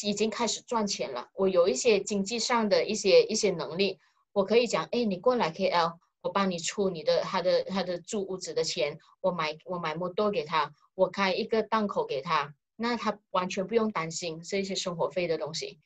[0.05, 3.99] 已经开始赚钱了，我有一些经济上的一些一些能力，
[4.33, 15.81] 我可以讲，哎，你过来 KL，我帮你出你的他的他的住屋子的钱，我买我买摩托给他，我开一个档口给他，那他完全不用担心这些生活费的东西。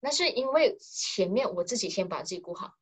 [0.00, 2.74] 那是因为前面我自己先把自己顾好，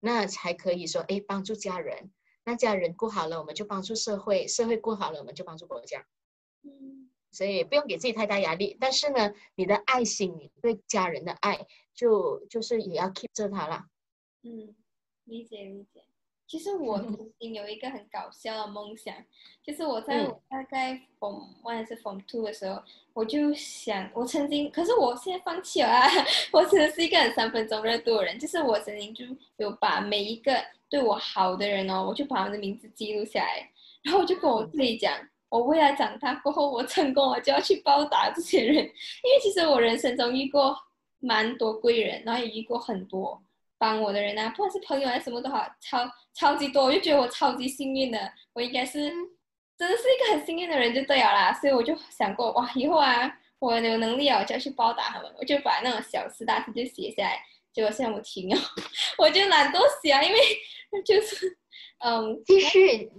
[0.00, 2.12] 那才可以说，哎，帮助家人，
[2.44, 6.06] 那家人顾好了，我们就帮助社会，社会顾好了，我们就帮助国家。
[6.62, 7.10] 嗯。
[7.32, 13.90] 所以不用给自己太大压力，但是呢，你的爱心，你对家人的爱，就就是也要 keep 着它啦。
[14.42, 14.74] 嗯，
[15.24, 16.06] 理解理解。
[16.46, 19.14] 其实我曾经有一个很搞笑的梦想，
[19.64, 22.80] 就是我在大概 form one 还是 form two 的时候，
[23.12, 26.08] 我就想，我曾经，可是我现在放弃了啊！
[26.52, 29.24] 我真的是一个很三分钟热度的人，就是我曾经就
[29.56, 30.52] 有把每一个
[30.88, 33.68] 对我好的人哦，我就把他们的名字记录下来，
[34.02, 35.12] 然后我就跟我自己讲。
[35.48, 40.76] 我未来长大过后，我成功，我就要去报答这些人， 因为其实我人生中遇过
[41.20, 43.40] 蛮多贵人，然后也遇过很多
[43.78, 49.10] 帮我的人啊，不管是朋友还是什么都好，超超级多，我就觉得我超级幸运的，我应该是
[49.76, 57.38] 真的是一个很幸运的人就对了啦，所以我就想过哇，以后啊，我有能力啊，我就要去报答他们，我就把那种小事大事就写下来，
[57.72, 58.56] 结果现在我停了，
[59.18, 60.38] 我就懒得写啊，因为
[61.04, 61.58] 就是
[61.98, 63.10] 嗯，继续。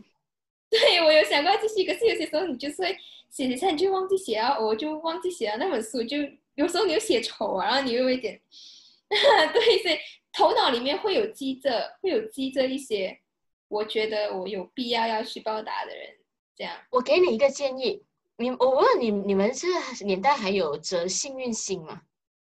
[0.70, 2.98] 对，我有想过继续，可是有些时候你就是会
[3.30, 6.17] 写写下，你就忘记写啊，我就忘记写了那本书，就
[6.56, 8.38] 有时候你又写丑啊，然后你又有一点，
[9.10, 9.98] 对，所以
[10.38, 13.19] 头脑里面会有记着，会有记着一些，
[13.67, 16.13] 我觉得我有必要要去报答的人，
[16.56, 16.78] 这样。
[16.91, 18.04] 我给你一个建议，
[18.38, 19.67] 你我问你，你们这
[20.06, 22.03] 年代还有折幸运星吗？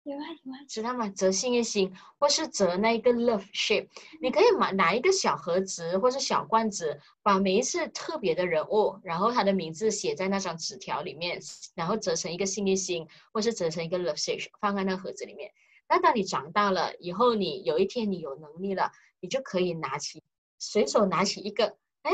[0.03, 1.09] 有啊有啊，知道吗？
[1.09, 3.87] 折幸运星，或是折那一个 love shape，
[4.21, 11.39] 你可以买拿一个小盒子或是小罐子，把每一次特别的人物，然后他的名字写在那张纸条里面，
[11.73, 15.51] 然后折成一个幸运星，或是折成一个 love shape，放在那盒子里面。
[15.91, 18.89] 那当你长大了以后，你有一天你有能力了，
[19.19, 20.23] 你就可以拿起，
[20.57, 21.65] 随手拿起一个，
[22.03, 22.13] 哎，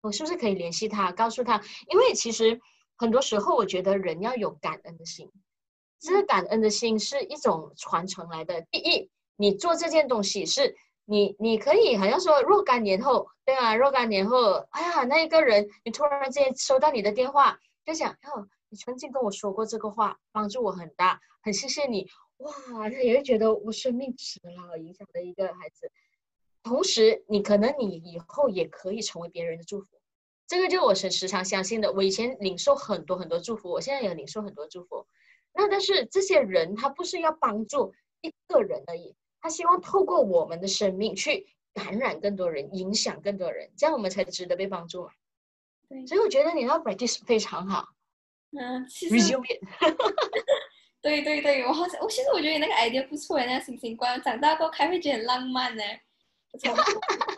[0.00, 1.62] 我是不是可以联系他，告诉他？
[1.88, 2.60] 因为其实
[2.96, 5.30] 很多时候，我觉得人要有感恩的心。
[6.00, 8.60] 这个感恩的心是一种传承来的。
[8.72, 22.08] 第一，你做这件东西是你，你可以好像说若干年后，对啊，若干年后，哎呀，那一个人，你突然之间收到你的电话，就想，哦，你曾经跟我说过这个话，帮助我很大，很谢谢你。
[22.42, 25.90] 哇，他也会觉得我生命值了，影响了一个孩子。
[26.62, 30.00] 同时，你可能你以后也可以成为别人的祝福。
[30.46, 31.92] 这个就我是时常相信的。
[31.92, 35.06] 我以前领受很多很多祝福，我现在也领受很多祝福。
[35.54, 45.10] 那但是这些人他不是要帮助一个人而已，他希望透过我们的生命去感染更多人，影响更多人，这样我们才值得被帮助嘛。
[45.88, 47.88] 对，所以我觉得你那 practice 非常好。
[48.58, 49.34] 嗯，其实。
[51.02, 55.82] 对对对，我好像我其实我觉得你那个 idea 不错哎，那个星星观长大过开会觉得很浪漫呢。
[56.50, 56.72] 不错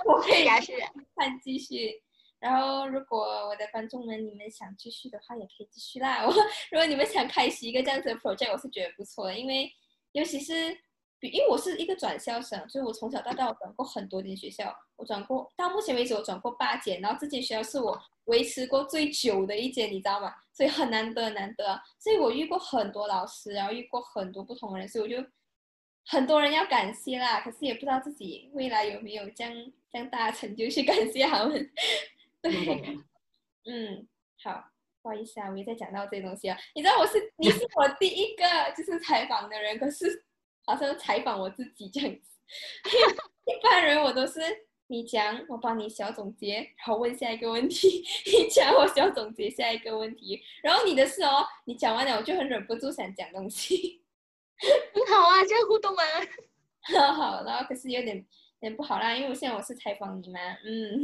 [0.04, 0.60] 我可以看
[1.42, 2.02] 继续。
[2.38, 6.22] 然后如果我的观众们你们想继续的话，也可以继续啦。
[6.26, 6.32] 我
[6.70, 9.72] 如果你们想开启一个这样子的 project，我是觉得不错的，因为
[10.12, 10.78] 尤其是。
[11.28, 20.34] 因为我是一个转校生，所以我从小到大我转过很多间学校，我转过到目前为止我转过八间，然后这间学校是我维持过最久的一间，你知道吗？
[20.52, 25.28] 所以很难得难得，所以我遇过很多老师，然后遇过很多不同的人，所以我就
[26.06, 29.52] 很多人要感谢啦，可是也不知道自己未来有没有这样
[29.90, 31.70] 这样大的成就去 感谢他们。
[32.42, 32.98] 对，
[33.66, 34.06] 嗯，
[34.42, 34.64] 好，
[35.02, 38.44] 不好意思啊，我也在讲到这些东西啊，你知道我是你是 我第一个
[38.76, 40.22] 就是采访的人，可是。
[40.66, 42.38] 好像采访我自己这样子，
[43.44, 44.40] 一般人我都是
[44.86, 54.02] 你讲，我帮你小总结，然后问下一个问题，你讲我小总结下一个问题，然后你的事哦，你讲完了我就很忍不住想讲东西。
[54.56, 56.04] 很好啊， 这样互动啊。
[56.82, 58.24] 好好，然后可是有点有
[58.60, 61.02] 点不好啦，因为我现在我是采访你嘛，嗯，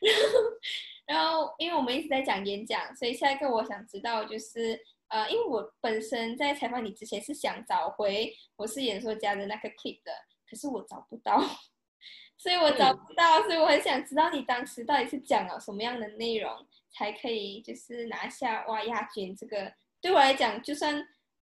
[1.06, 4.80] 然后然后因为我们一直在讲演讲，所以下一个我想知道就是。
[5.14, 10.10] 呃，因为我本身在采访你之前是想找回我是演说家的那个 clip 的，
[10.50, 11.40] 可是我找不到，
[12.36, 16.50] 所以我找不到，所以我很想知道你当时到底是讲了什么样的内容，
[16.90, 19.36] 才可以就是拿下哇亚军。
[19.36, 21.06] 这个对我来讲，就算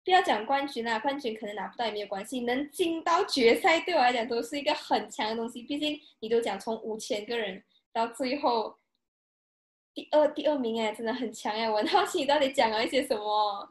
[0.07, 5.63] 不要讲冠军啦，冠军可能拿不到也没有关系，能进到决赛对我来讲都是一个很强的东西。
[5.65, 8.80] 毕竟你都讲从五千个人到最后。
[10.01, 11.69] 第二第二名哎，真的很强哎！
[11.69, 13.69] 我很好奇你到底讲了一些什么。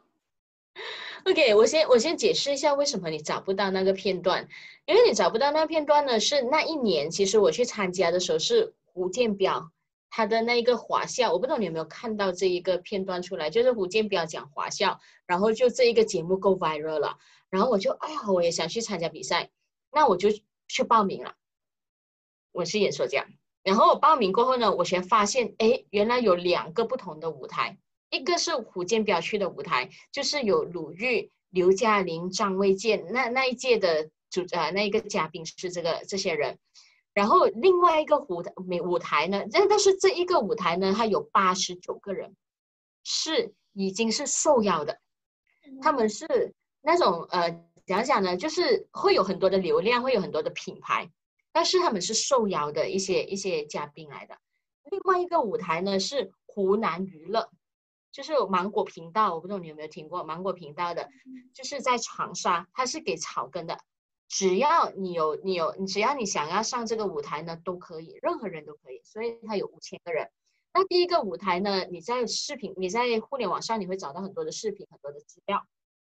[1.25, 4.47] OK，我先我先解释一下为什么你找不到那个片段，
[4.85, 9.71] 因为你找不到那个片段呢，是那一年其实我去参加的时候是胡建彪
[10.11, 17.17] 他的那一个华校，我不知道你有没有看到这一个片段出来，就是胡建彪讲华校，然后就这一个节目够 viral 了，
[17.49, 19.49] 然后我就哎呀，我也想去参加比赛，
[19.91, 20.29] 那我就
[20.67, 21.33] 去报名了，
[22.51, 23.25] 我是演说家。
[23.63, 27.77] 然后我报名过后呢，我才发现，哎，原来有两个不同的舞台，
[28.09, 36.57] 一个是胡建表去的舞台，就是有鲁豫、刘嘉玲、张卫健那那一届的主呃那一个嘉宾是这个这些人，
[37.13, 42.35] 然后另外一个舞台美舞台呢，但但是这一个舞台呢，它有八十九个人，
[43.03, 44.99] 是已经是受邀的，
[45.81, 51.09] 他们是那种呃讲讲呢，就是会有很多的流量，会有很多的品牌。
[51.51, 54.37] 但是他们是受邀的一些一些嘉宾来的。
[54.91, 57.49] 另外一个舞台呢是湖南娱乐，
[58.11, 61.09] 就是芒果频道，我不知道你有没有听过芒果频道的，
[61.53, 63.77] 就是在长沙，它是给草根的，
[64.27, 69.01] 只要你有你有，只要你想要上这个舞台呢，都可以，任何人都可以。
[69.03, 70.29] 所以它有五千个人。
[70.73, 75.63] 那第一个舞台呢，你在视频，你在互联网上你会找到很多的视频，很多的资料，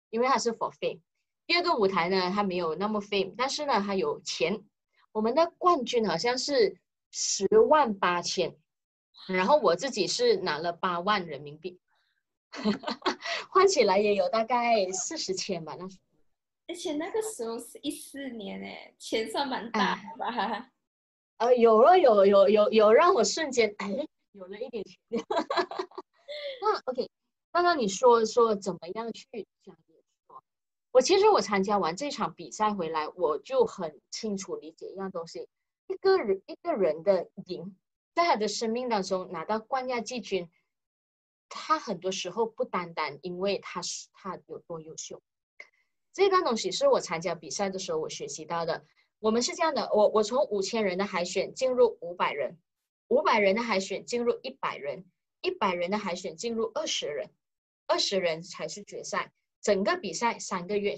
[0.10, 1.00] 因为它是 for fame。
[1.48, 4.64] 第二个舞台呢，它没有那么 fame，但是呢，它有钱。
[5.12, 6.78] 我们的冠军好像是
[7.12, 8.55] 十万八千，
[9.28, 11.80] 然后我自己是拿了八万人民币，
[13.49, 15.76] 换起来也有大概四十千吧。
[15.80, 16.01] 那时候，
[16.68, 20.72] 而且那个时候是一四年哎，钱算蛮大的吧？
[21.38, 23.88] 呃，有了，有有有有让我瞬间哎，
[24.34, 24.99] 有了一点钱。
[26.62, 27.10] 那 OK，
[27.51, 29.26] 刚刚你说说怎么样去
[29.64, 29.76] 讲？
[30.92, 35.48] 我其实我参加完这场比赛回来，我就很清楚理解一样东西：
[35.88, 37.78] 一个人一个人的赢，
[38.16, 40.50] 在他的生命当中拿到冠亚季军，
[41.48, 45.22] 他很多时候不单单因为他是他有多优秀。
[46.12, 48.84] 这段东西是我参加比赛的时候我学习到的。
[49.20, 52.58] 我们是这样的：我我从五千人的海选进入五百人，
[53.10, 55.06] 五百人的海选进入一百人，
[55.42, 57.30] 一百人的海选进入二十人，
[57.86, 59.32] 二十人才是决赛。
[59.62, 60.95] 整个比赛三个月，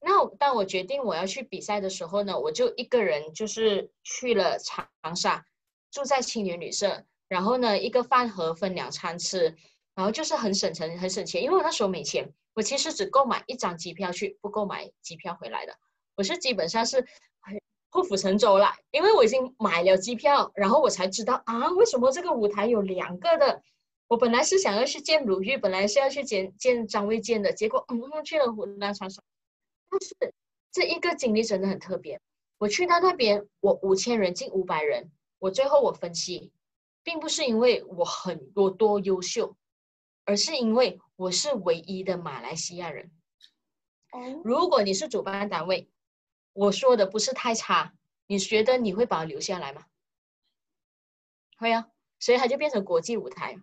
[0.00, 5.44] 那当我决定我要去比赛的时候呢，我就一个人就是去了长沙，
[5.90, 9.56] 住在青年旅社，然后呢一个饭盒分两餐吃，
[9.94, 15.76] 然后就是很省钱很省钱，因为我那时候没钱，我其实只购买一张机票去，不购买机票回来的，
[16.16, 17.04] 我是基本上是
[17.90, 23.62] 破釜沉舟了，因为我已经买了机票，然后我才知道啊，为什么这个舞台有两个的。
[24.10, 29.22] 我本来是想要去见鲁豫，本来是要去见见张卫健的，结果嗯去了湖南长沙，
[29.88, 30.34] 但是
[30.72, 32.20] 这一个经历真的很特别。
[32.58, 36.50] 我去到那边，我五千人进五百人，我最后我分析，
[37.04, 39.56] 并不是因为我很多多优秀，
[40.24, 43.12] 而是因为我是唯一的马来西亚人。
[44.10, 45.88] 哦，如果你是主办单位，
[46.52, 47.94] 我说的不是太差，
[48.26, 49.86] 你觉得你会把我留下来吗？
[51.58, 51.88] 会啊，
[52.18, 53.56] 所以它就变成国际舞台。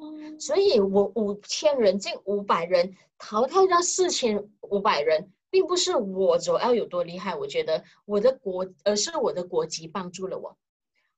[0.00, 10.56] 嗯所以我五千人进五百人，淘汰掉四千五百人，并不是我主要有多厉害，我觉得我的国，而是我的国籍帮助了我。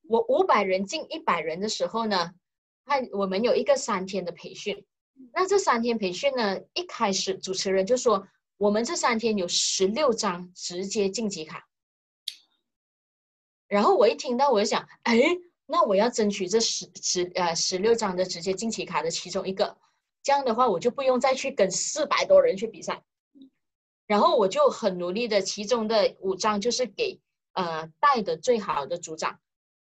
[0.08, 2.32] 我五百人进一百人的时候呢，
[2.84, 4.84] 他我们有一个三天的培训。
[5.32, 8.26] 那这三天培训呢，一开始主持人就说，
[8.56, 11.68] 我们这三天有十六张直接晋级卡。
[13.68, 15.18] 然后我一听到，我就想，哎，
[15.66, 19.76] 那我要争取这十十呃十六张的直接晋级卡的其中一个，
[20.22, 23.02] 这样的话我就不用再去跟四百多人去比赛。
[24.06, 27.20] 然后我就很努力的，其中的五张就是给
[27.54, 29.38] 呃带的最好的组长。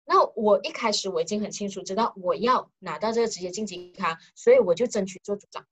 [0.04, 5.66] 那我一开始我已经很清楚知道我要拿到这个直接晋级卡，所以我就争取做组长。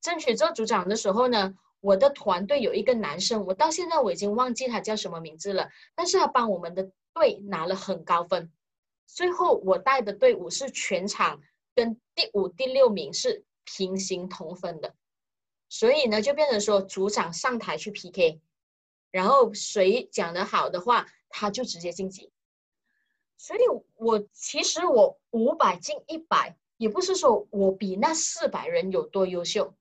[0.00, 8.50] 争取做组长的时候呢，我的团队有一个男生，我到现在我已经忘记他叫什么名字了，但是他帮我们的队拿了很高分。
[9.06, 11.40] 最后我带的队伍是全场
[11.74, 14.94] 跟第五、第六名是平行同分的，
[15.68, 18.40] 所以呢就变成说组长上台去 PK，
[19.10, 22.30] 然后谁讲得好的话，他就直接晋级。
[23.38, 23.60] 所以
[23.94, 29.74] 我其实我五百进一百，也不是说我比那四百人有多优秀，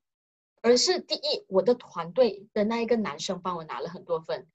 [0.61, 4.47] 而是第一，我的团队的那一个男生帮我拿了很多分，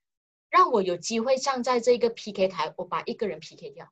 [0.51, 3.91] 让我有机会站在这个 PK 台，我把一个人 PK 掉。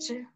[0.00, 0.26] 是，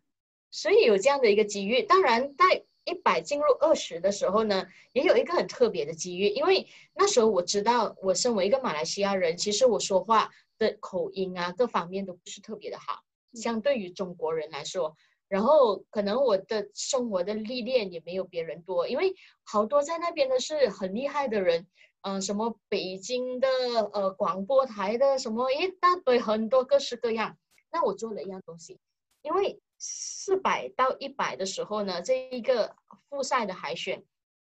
[0.50, 1.82] 所以有这样的一个机遇。
[1.82, 13.02] 当然，在一百进入二十的时候呢，也有一个很特别的机遇，因为那时候我知道，我身为一个马来西亚人，其实我说话的口音啊，各方面都不是特别的好，
[13.34, 14.96] 相对于中国人来说。
[15.28, 19.14] 然后可能我的生活的历练也没有别人多，因为
[19.44, 21.68] 好多在那边的是很厉害的人，
[22.00, 23.46] 嗯、什么北京的
[23.92, 27.36] 呃广播台的什么一大堆，很多各式各样。
[27.70, 28.80] 那我做了一样东西，
[29.22, 32.76] 因为四百到一百的时候呢，这一个
[33.08, 34.04] 复赛的海选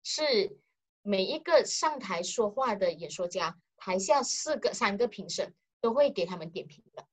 [0.03, 0.57] 是
[1.01, 7.07] 每一个上台说话的演说家，台下四个三个评审都会给他们点评的。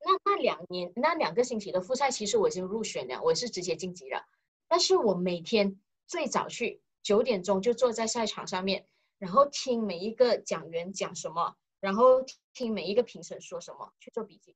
[0.00, 4.24] 那那两年那两个星期的复赛，其实我已经入选了，我是直接晋级了。
[4.68, 8.86] 但是我每天最早去九点钟就坐在赛场上面，
[9.18, 12.24] 然后听每一个讲员讲什么，然后
[12.54, 14.54] 听每一个评审说什么，去做笔记。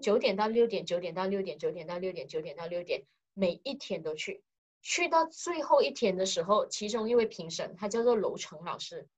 [0.00, 4.42] 九点到六点，九点到六点，九点到六点，九点到六点，每一天都去。
[4.82, 9.08] 去到最后一天的时候，其中一位评审，他叫做楼成老师，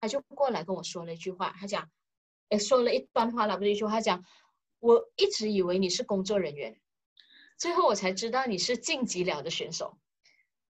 [0.00, 1.90] 他就过来跟我说了一句话，他讲，
[2.50, 4.24] 诶，说了一段话了，不是一句话，他讲，
[4.78, 6.80] 我一直以为你是工作人员，
[7.56, 9.98] 最后我才知道你是晋级了的选手。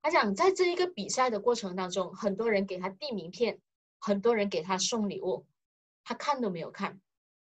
[0.01, 3.61] 他讲，在这一个比赛的过程当中，很多人给他递名片，
[3.99, 5.45] 很多人给他送礼物，
[6.03, 6.99] 他看都没有看，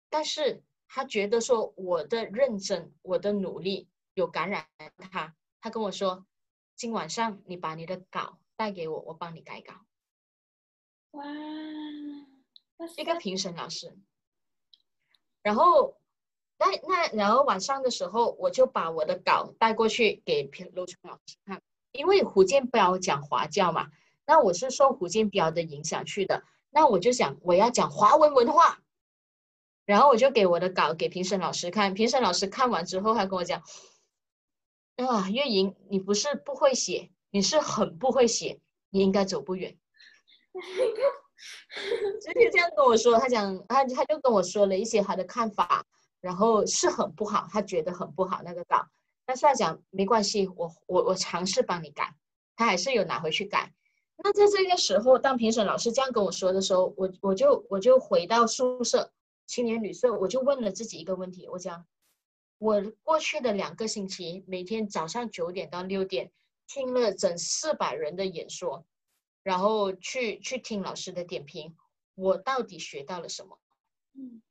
[0.09, 0.61] 但是
[0.95, 4.67] 他觉得说我的认真，我的努力有感染
[5.11, 6.23] 他，他跟我说，
[6.75, 9.73] 今晚上你把你的稿带给我，我帮你改稿。
[11.13, 11.25] 哇，
[12.77, 13.97] 哇塞一个评审老师，
[15.41, 15.97] 然后
[16.59, 21.59] 那那然后晚上的时候，我就把我的稿带过去给评楼成老师看，
[21.91, 23.89] 因为胡建彪讲华教嘛，
[24.27, 28.82] 那我是受胡建彪的影响去的，那我就想我要讲华文文化，
[29.85, 33.61] 然后我就给我的稿给评审老师看，评审老师看完之后，他跟我讲，
[34.97, 38.59] 啊，月莹，你不是不会写，你是很不会写，
[38.89, 39.77] 你应该走不远。
[42.21, 45.85] 直接这样跟我说，他讲他他就跟我说了一些他的看法，
[46.21, 48.87] 然后是很不好，他觉得很不好那个稿，
[49.25, 52.15] 但是他讲没关系，我我我尝试帮你改，
[52.55, 53.73] 他还是有拿回去改。
[54.15, 59.11] 那在这个时候，当评审老师这样跟我说的时候，我我就我就回到宿舍
[59.45, 61.85] 青年旅社，我就问了自己一个问题，我讲
[62.57, 66.31] 我过去的两个星期，每天早上九点到六点
[66.67, 68.85] 听了整四百人的演说。
[69.43, 71.75] 然后去去听老师的点评，
[72.15, 73.59] 我到底学到了什么？
[74.15, 74.41] 嗯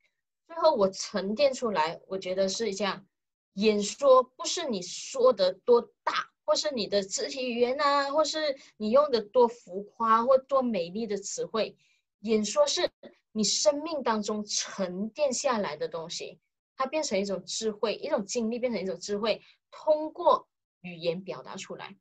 [0.46, 3.06] 最后我沉淀出来，我觉得是这样：
[3.54, 11.74] 演说不是你说的多大，或是你的肢体语言啊，或是你用的多浮夸或多美丽的词汇，
[12.20, 12.90] 演说是
[13.32, 16.38] 你生命当中沉淀下来的东西，
[16.76, 20.48] 它变成一种智慧，一种经历变成一种智慧，通过
[20.82, 21.96] 语言表达出来。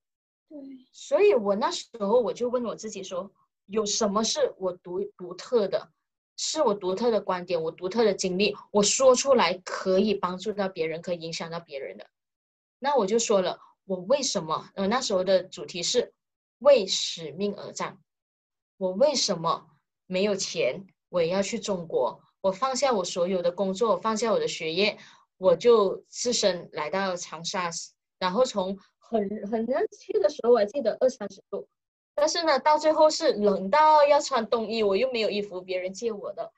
[0.49, 0.59] 对，
[0.91, 3.31] 所以我那时候我就问我自己说，
[3.65, 5.91] 有什么是我独独特的？
[6.37, 12.09] 是我独特的观点，我独特的经历，我说出来可以帮助到别人，可以影响到别人的。
[12.79, 14.71] 那我就说了，我为什么？
[14.73, 16.15] 呃，那时候的主题是
[16.57, 17.99] 为使命而战。
[18.77, 19.69] 我为什么
[20.07, 22.17] 没有钱，我也要去中国？
[22.39, 24.97] 我放下我所有的工作，放下我的学业，
[25.37, 27.69] 我就自身来到长沙，
[28.17, 31.67] 然后从很很热去的时候，我还记得二三十度。
[32.15, 36.53] 但是呢，到最后是冷到要穿冬衣，我又没有衣服，别人借我的。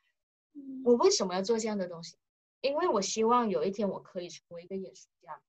[0.86, 2.16] 我为什么要做这样的东西？
[2.62, 5.42] 因为我希望有一天我可以成为一个演说家。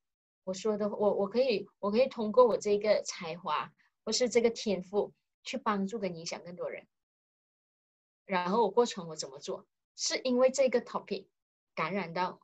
[0.44, 3.70] 我说的，我我可以，我可以通过我这个才华
[4.04, 6.86] 或是这个天赋，去帮助跟影响更多人。
[8.26, 9.66] 然后过程我怎么做？
[9.96, 11.26] 是因为这个 topic
[11.74, 12.40] 感染到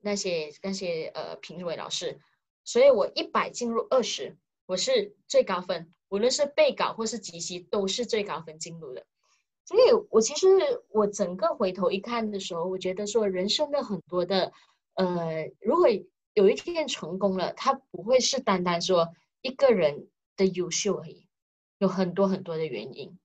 [0.00, 2.20] 那些那些呃评委老师，
[2.64, 5.92] 所以我一百进入二十，我是最高分。
[6.10, 9.04] 无论是备稿或是即席，都是最高分进入的。
[9.64, 10.46] 所以，我其实
[10.90, 14.52] 我整个回头一看的时候，我觉得说人生的很多的，
[14.92, 15.88] 呃，如果
[16.34, 21.26] 有一天成功了，他不会是单单说一个人的优秀而已，
[21.78, 23.18] 有很多很多的原因。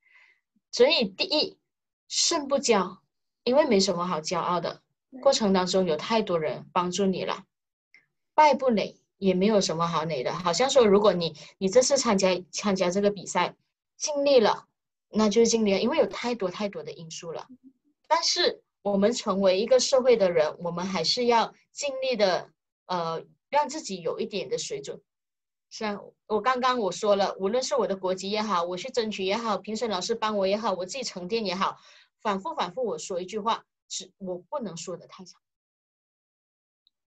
[0.71, 1.58] 所以，第一，
[2.09, 2.97] 胜不骄，
[3.45, 4.81] 因为没什么好骄傲的。
[5.21, 7.45] 过程当中有太多人帮助你了，
[8.33, 8.97] 败不馁。
[9.19, 13.53] 也没有什么好馁的，好像说，如果你你这次参加参加这个比赛，
[13.97, 14.65] 尽力了，
[15.09, 17.45] 那就是尽力了，因为有太多太多的因素了。
[18.07, 22.49] 但是我们成为一个社会的人，我们还是要尽力的，
[22.85, 25.01] 呃，让自己有一点的水准。
[25.69, 31.77] 是啊我刚刚我说了，无论是我的国籍也好，我去争取也好，评审老师帮我也好，我自己沉淀也好，
[32.21, 35.41] 反复反复我说一句话，是我不能说的太长。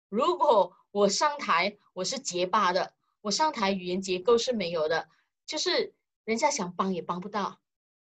[0.07, 5.09] 如果我上台，我是结巴的，我上台语言结构是没有的，
[5.45, 5.93] 就是
[6.23, 7.59] 人家想帮也帮不到，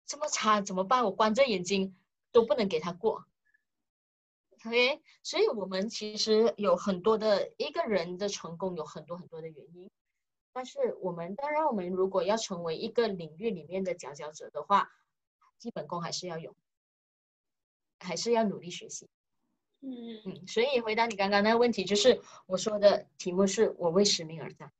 [0.05, 1.03] 这么差怎么办？
[1.05, 1.95] 我关着眼睛
[2.31, 3.25] 都不能给他过。
[4.51, 9.91] OK，所以我们其实有很多的一个人的成功有很多很多的原因，
[10.53, 14.89] 但是我们当然我们如果要成为一个领域里面的佼佼者的话，
[15.57, 16.55] 基本功还是要有，
[18.03, 19.07] 还是要努力学习。
[19.81, 24.71] 嗯嗯，所以回答你刚刚那个问题，就是我说的题目是我为使命而战。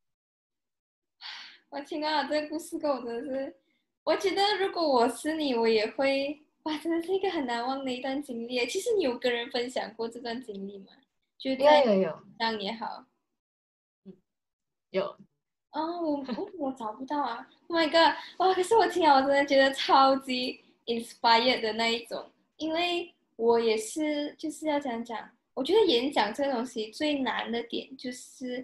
[1.69, 3.55] 我听到这个故事，我真的是，
[4.03, 8.65] 我觉得如果我是你，我也会，哇，真的是一个很难忘的一段经历。
[8.67, 10.91] 其实你有跟人分享过这段经历吗？
[11.37, 13.05] 就在有有，这样也好。
[14.05, 14.13] 嗯，
[14.91, 15.17] 有。
[15.71, 18.15] 哦，我我我找不到啊！Oh my god！
[18.37, 22.31] 哇，可是我听了，我真的觉得超级 inspired 的那一种，
[22.63, 23.09] 因为。
[23.35, 25.27] 我也是，就是要讲讲。
[25.55, 28.63] 我觉得演讲这个东西最难的点，就是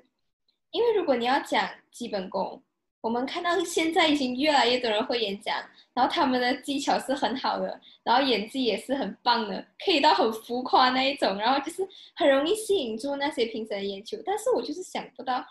[0.69, 2.61] 因为如果你要讲基本功，
[3.01, 5.57] 我们看到现在已经越来越多人会演讲，
[5.95, 11.85] 然后他们的技巧是很好的，然后演技也是很棒的，可以到很浮夸那一种，然后就是
[12.15, 14.21] 很容易吸引住那些评审的眼球。
[14.23, 15.43] 但是我就是想不到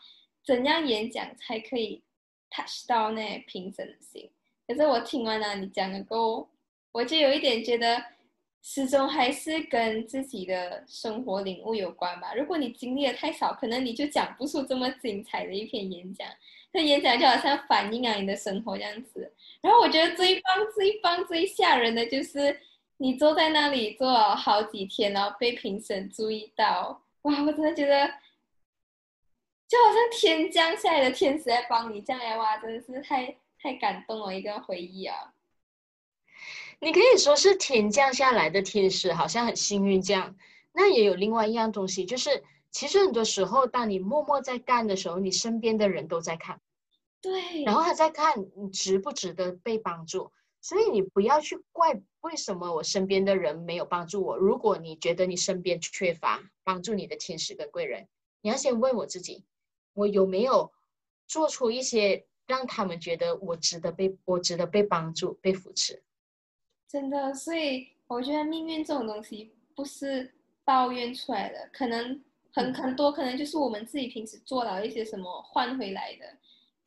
[0.44, 2.01] 怎样演讲才可以
[2.51, 4.30] touch 到那评审的心。
[4.64, 6.46] 可是我听完了你讲的歌，
[6.92, 8.01] 我就有一点觉得。
[8.71, 12.35] 始终还是跟自己的生活领悟有关吧。
[12.35, 16.29] 如果你经历的太少，可能你就讲不出这么精彩的一篇演讲。
[16.71, 19.33] 那演讲就好像反映了你的生活这样子。
[19.62, 22.61] 然后我觉得最棒、最棒、最吓人的就是
[22.99, 27.03] 你坐在那里坐了好几天，然后被评审注意到。
[27.23, 28.07] 哇，我真的觉得
[29.66, 32.37] 就好像天降下来的天使在帮你这样。
[32.37, 35.33] 哇，真的是太太感动了一个回忆啊！
[36.81, 40.37] 你可以说是天降下来的天使，好像很幸运这样。
[40.72, 46.61] 那也有另外一样东西，就是其实很多时候，当你默默在干的时候，你身边的人都在看，
[47.20, 50.31] 对，然后他在看你值不值得被帮助。
[50.61, 54.37] 所以你不要去怪为什么我身边的人没有帮助我。
[54.37, 58.09] 如果你觉得你身边缺乏帮助你的天使跟贵人，
[58.41, 59.45] 你要先问我自己，
[59.95, 60.72] 我有没有
[61.26, 66.03] 做出一些让他们觉得我值得被我值得被帮助、被扶持。
[66.91, 70.32] 真的，所以我觉得命运这种东西不是
[70.64, 72.18] 抱怨出来的，可能
[72.51, 76.24] 很很多，可能就是我们自己平时做了一些什么换回来的。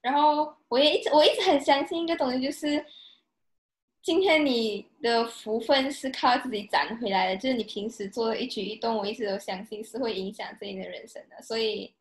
[0.02, 2.84] 然后我也一直我一直很相信一个东西，就是
[4.02, 11.40] 今天你的福分是靠自己攒回来的，就是你平时做的一举一动，我一直都相信是会影响自己的人生的。
[11.44, 11.94] 所以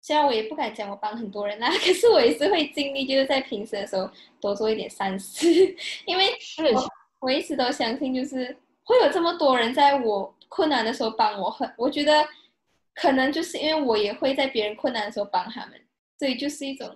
[0.00, 4.10] 虽然我也不敢讲我帮很多人啊， 可是我也是会尽力，就是在平时的时候
[4.40, 5.46] 多做一点善事，
[6.06, 6.62] 因为是。
[7.26, 11.50] 我一直都相信，就是会有这么多人在我困难的时候帮我。
[11.50, 12.24] 很，我觉得
[12.94, 15.72] 可能就是因为我也会在别人困难的时候帮他们，
[16.20, 16.88] 所以就是一种。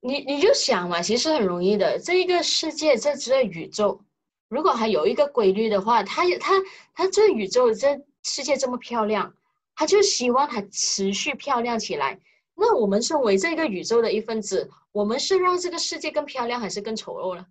[0.00, 1.98] 你你就想嘛，其实很容易的。
[1.98, 4.00] 这一个世界，这这宇宙，
[4.48, 6.52] 如果还有一个规律的话，它它
[6.94, 9.34] 它这宇宙这世界这么漂亮，
[9.74, 12.16] 它就希望它持续漂亮起来。
[12.54, 17.44] 那我们身为这个宇宙的一份子，我们是让这个世界更漂亮，还是更丑陋呢？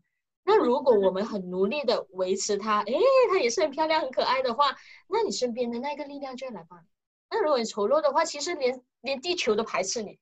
[0.43, 2.93] 那如果我们很努力的维持它，哎，
[3.29, 4.75] 它也是很漂亮、很可爱的话，
[5.07, 6.85] 那你身边的那个力量就会来帮你。
[7.29, 10.17] 那如果你丑陋的话，其实连连地球都排斥你，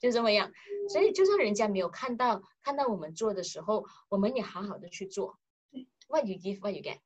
[0.00, 0.52] 就这么样。
[0.88, 5.36] 所以，就算人家没有看到看到我们做的时候，我们也好好的去做。
[6.08, 6.98] What you give, what you get.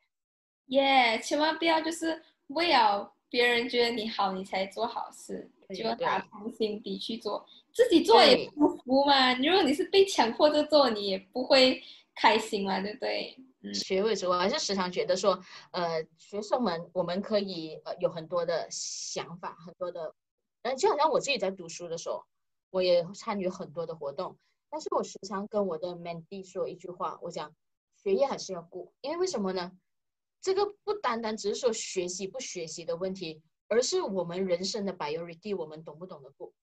[0.66, 7.46] Yeah，千万不要就是为了别人觉得你好，你才做好事，就要打从心底去做。
[7.72, 9.34] 自己做也不服嘛。
[9.34, 11.80] 如果你是被强迫着做，你也不会
[12.16, 13.38] 开心嘛，对不对？
[13.72, 15.40] 学会之后，还是时常觉得说，
[15.70, 20.14] 呃，学生们，我们可以呃有很多的想法，很多的，
[20.62, 22.24] 嗯，就好像我自己在读书的时候，
[22.70, 24.36] 我也参与很多的活动，
[24.68, 27.54] 但是我时常跟我的 mentor 说一句话，我讲。
[28.02, 29.72] 学业还是要顾，因为为什么呢？
[30.40, 36.54] 这个不单单只是说学习不学习的问题，而是我们人生的 priority，我们懂不懂得顾？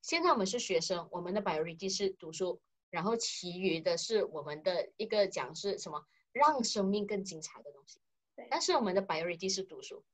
[0.00, 2.58] 现在我们是学生，我们的 priority 是读书，
[2.90, 6.04] 然后其余的是我们的一个讲是什么？
[6.32, 8.00] 让生命更精彩的东西。
[8.48, 10.04] 但是我们的 priority 是读书，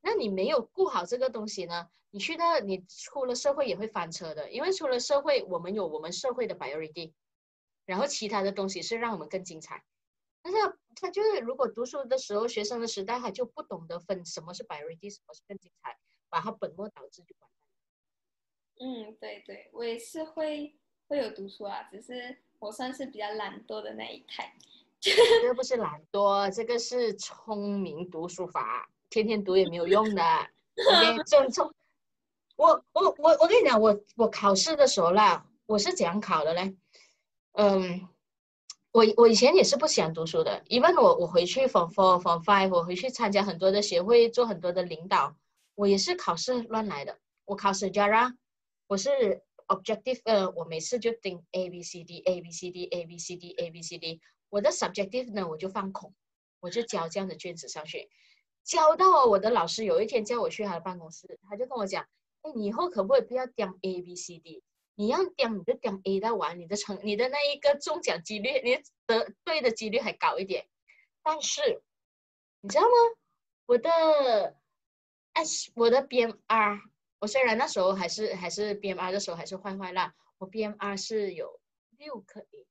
[0.00, 1.88] 那你没有顾好这个东西呢？
[2.10, 7.12] 你去到你出了社会也会翻车的，因为出了社会，我们有我们社会的 priority，
[7.84, 9.84] 然后其他的东西是让我们更精彩。
[10.42, 10.58] 但是
[10.94, 19.10] 他就是，如果读书的时候，学生的时代，他就不懂得分什么是 priority，什么是更精彩，把他本末倒置就完蛋。
[19.10, 20.76] 嗯，对对，我也是会
[21.08, 24.52] 会有读书啊，只是我算是比较懒惰的那一派。
[25.00, 30.22] 这个不是懒惰，这个是聪明读书法，天天读也没有用的。
[30.22, 31.62] OK，这这，
[32.56, 36.76] 我我我我跟你讲，我我考试的时候啦，我是怎样考的嘞？
[37.52, 38.08] 嗯。
[38.92, 45.36] 我我以前也是不喜欢读书的，因为我我回去 form four form five，我回去参加很多的协会，做很多的领导，
[45.74, 47.18] 我也是考试乱来的。
[47.44, 48.32] 我考试 r a
[48.86, 53.70] 我是 objective，呃，我每次就盯 A B C D A B C D A B C D A
[53.70, 56.14] B C D，我的 subjective 呢我就放空，
[56.60, 58.08] 我就交这样的卷子上去，
[58.64, 62.06] 交到我的老师有一天叫我去他的办公室，他就跟我讲，
[62.42, 64.62] 哎，你以后可不可以不要盯 A B C D？
[64.98, 70.66] 你要点你就点 A 到完，你的成你的那一个中奖几率，你得对的几率还高一点。
[71.22, 71.82] 但是
[72.60, 72.88] 你知道吗？
[73.66, 74.56] 我的
[75.34, 76.80] S 我的 BMR，
[77.26, 81.60] 我虽然那时候还是还是 BMR 的时候还是坏坏啦，我 BMR 是有
[81.98, 82.66] 六个 A，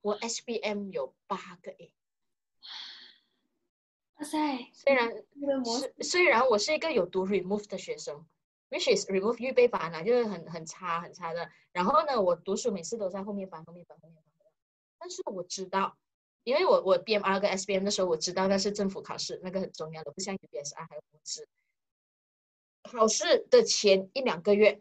[0.00, 1.92] 我 SBM 有八个 A。
[4.14, 4.70] 哇塞！
[4.72, 8.24] 虽然是虽然我是一个有读 remove 的学生。
[8.70, 11.50] which is remove 预备班啊，就是很很差很差的。
[11.72, 14.46] 然后呢，我读书每次都在后面班后面班后面班。
[15.00, 15.98] 但是我知道，
[16.44, 21.48] 因为我我 BMR 跟 SBM 的时候，我知道那是政府考试，那个很重要的，不像 UBSR 还有公司。
[22.84, 24.80] 考试的前一两个月，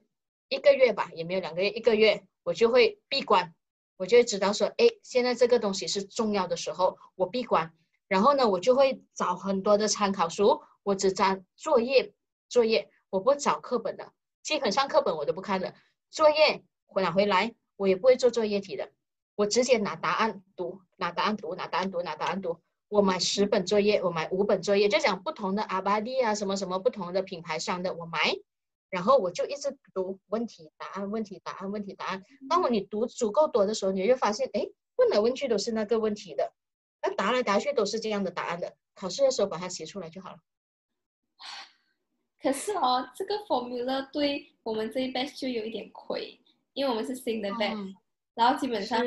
[0.49, 3.55] 一个月吧，也没有两个月，一个月我就会闭关，
[3.97, 7.73] 我就会知道说，哎，现在这个东西是重要的时候，我闭关。
[8.07, 12.13] 然后呢，我就会找很多的参考书，我只找作业
[12.49, 12.89] 作业。
[13.09, 15.75] 我不找课本的，基本上课本我都不看的。
[16.09, 16.63] 作业
[16.95, 18.91] 拿回来，我也不会做作业题的。
[19.35, 22.59] 我直接拿答案读，拿答案读，拿答案读，拿答案读。
[22.93, 28.19] 我买十本作业，我买五本作业，就讲不同的阿巴蒂啊，什么什么不同的品牌商的，我买。
[28.91, 32.23] 然后我就一直读问题、答案、问题、答案、问题、答案。
[32.47, 36.53] 当我你读足够多的时候，你就发现，哎，问来问去都是那个问题的，
[37.01, 38.75] 那答来答去都是这样的答案的。
[38.93, 40.37] 考试的时候把它写出来就好了。
[42.39, 46.39] 可是哦，这个 formula 对我们这一 batch 就有一点亏，
[46.73, 47.95] 因为我们是新的 batch，
[48.36, 48.99] 然后基本上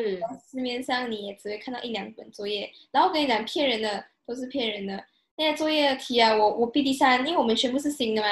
[0.51, 5.05] 市面上你也只会看到一两本作业，然后我跟你讲骗人的都是骗人的，
[5.37, 8.29] 那些作业题啊，我我 B D 三，因为我们全部是新的嘛，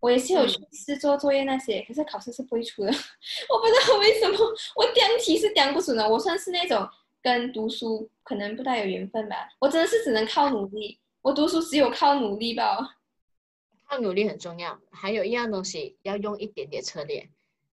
[0.00, 2.88] 我也是有去试做作业那些，可是考试是不会出的，
[3.48, 4.38] 我不知道为什么，
[4.76, 6.88] 我讲题是讲不准的，我算是那种
[7.22, 12.96] 跟读书可能不太有缘分吧，我真的是只能靠努力，我读书只有靠努力吧。
[13.86, 17.28] 靠努力很重要，还有一样东西要用一点点策略，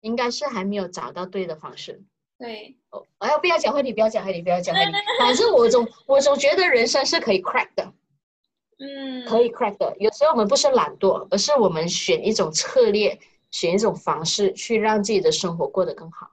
[0.00, 2.02] 应该是还没有找到对的方式。
[2.39, 4.93] 对，哦，哎呀，不要讲话题，不要讲话题，不要讲话题。
[5.18, 7.93] 反正我总我总觉得人生是可以 crack 的，
[8.78, 9.97] 嗯，可以 crack 的。
[9.99, 13.18] 有时候我们不是懒惰，而是我们选一种策略，
[13.51, 16.28] 选一种方式去让自己的生活过得更好。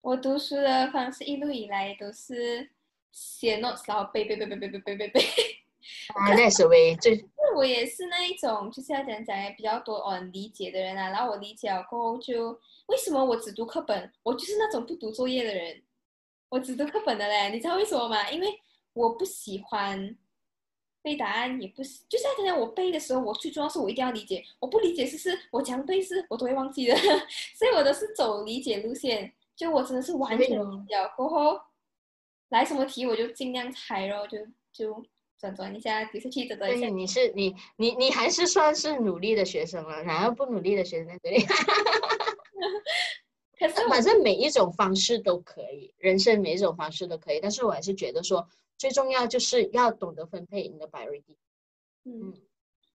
[0.00, 2.70] 我读书的方式一路以来都是
[3.12, 5.20] 写 notes，然后背背背背背背背背背。
[6.14, 7.24] 啊，那是为最。
[7.56, 11.08] 我也是那一种，就是要讲讲比较多哦理解的人啊。
[11.10, 12.50] 然后我理解了过后，就
[12.86, 14.12] 为什么我只读课本？
[14.22, 15.82] 我就是那种不读作业的人，
[16.50, 17.50] 我只读课本的嘞。
[17.50, 18.30] 你知道为什么吗？
[18.30, 18.46] 因为
[18.92, 20.16] 我不喜欢
[21.02, 26.94] 背答案，也不是，就是讲讲我背的时候，我最重要是我一定要理解，我不理解是是我讲背是我都会忘记的，
[27.58, 29.32] 所以我都是走理解路线。
[29.56, 31.60] 就我真的是完全理解过后，
[32.50, 34.38] 来什么题我就尽量猜咯，就
[34.72, 35.04] 就
[35.38, 36.88] 转转一下，比如说去转转一下。
[36.88, 41.44] 你是你你你还是算是努力的学生了，然后不努力的学生在这里。
[43.58, 51.36] 可 是反正每一种方式都可以，人生每一种方式都可以，但是我还是觉得说最重要就是要懂得分配你的 priority。
[52.04, 52.34] 嗯，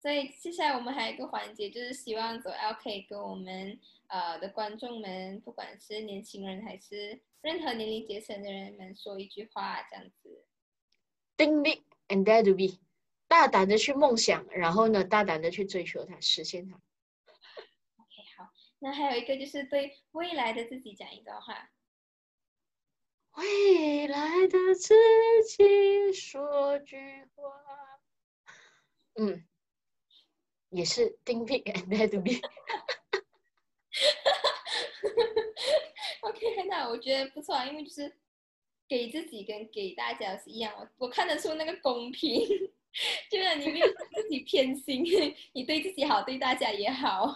[0.01, 10.43] 所以接下来我们还有一个环节，就是希望左 LK 跟我们呃的观众们，不管是年轻人还是任何年龄阶层的人们，说一句话，这样子。
[11.37, 12.79] Think big and dare to be，
[13.27, 16.75] 大胆的去梦想，然后呢，大胆的去追求它，实现它。
[16.75, 21.69] OK，好那还有一个就是对未来的自己讲一段话。
[23.35, 24.93] 未来的自
[25.47, 26.97] 己说句
[27.33, 27.51] 话。
[29.15, 29.43] 嗯，
[30.69, 32.33] 也是 think big and dare to be。
[36.21, 38.15] OK，那我觉得不错啊，因为就是
[38.93, 42.47] 给自己跟给大家是一样，我我看得出那个公平，
[43.27, 45.03] 就是你没有自己偏心，
[45.51, 47.35] 你对自己好，对大家也好。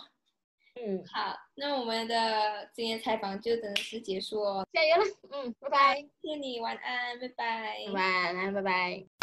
[0.75, 9.16] 嗯，好，那我们的今天采访就等是结束哦，加油了，嗯，拜拜，谢谢你，晚安，拜拜，晚安，拜拜。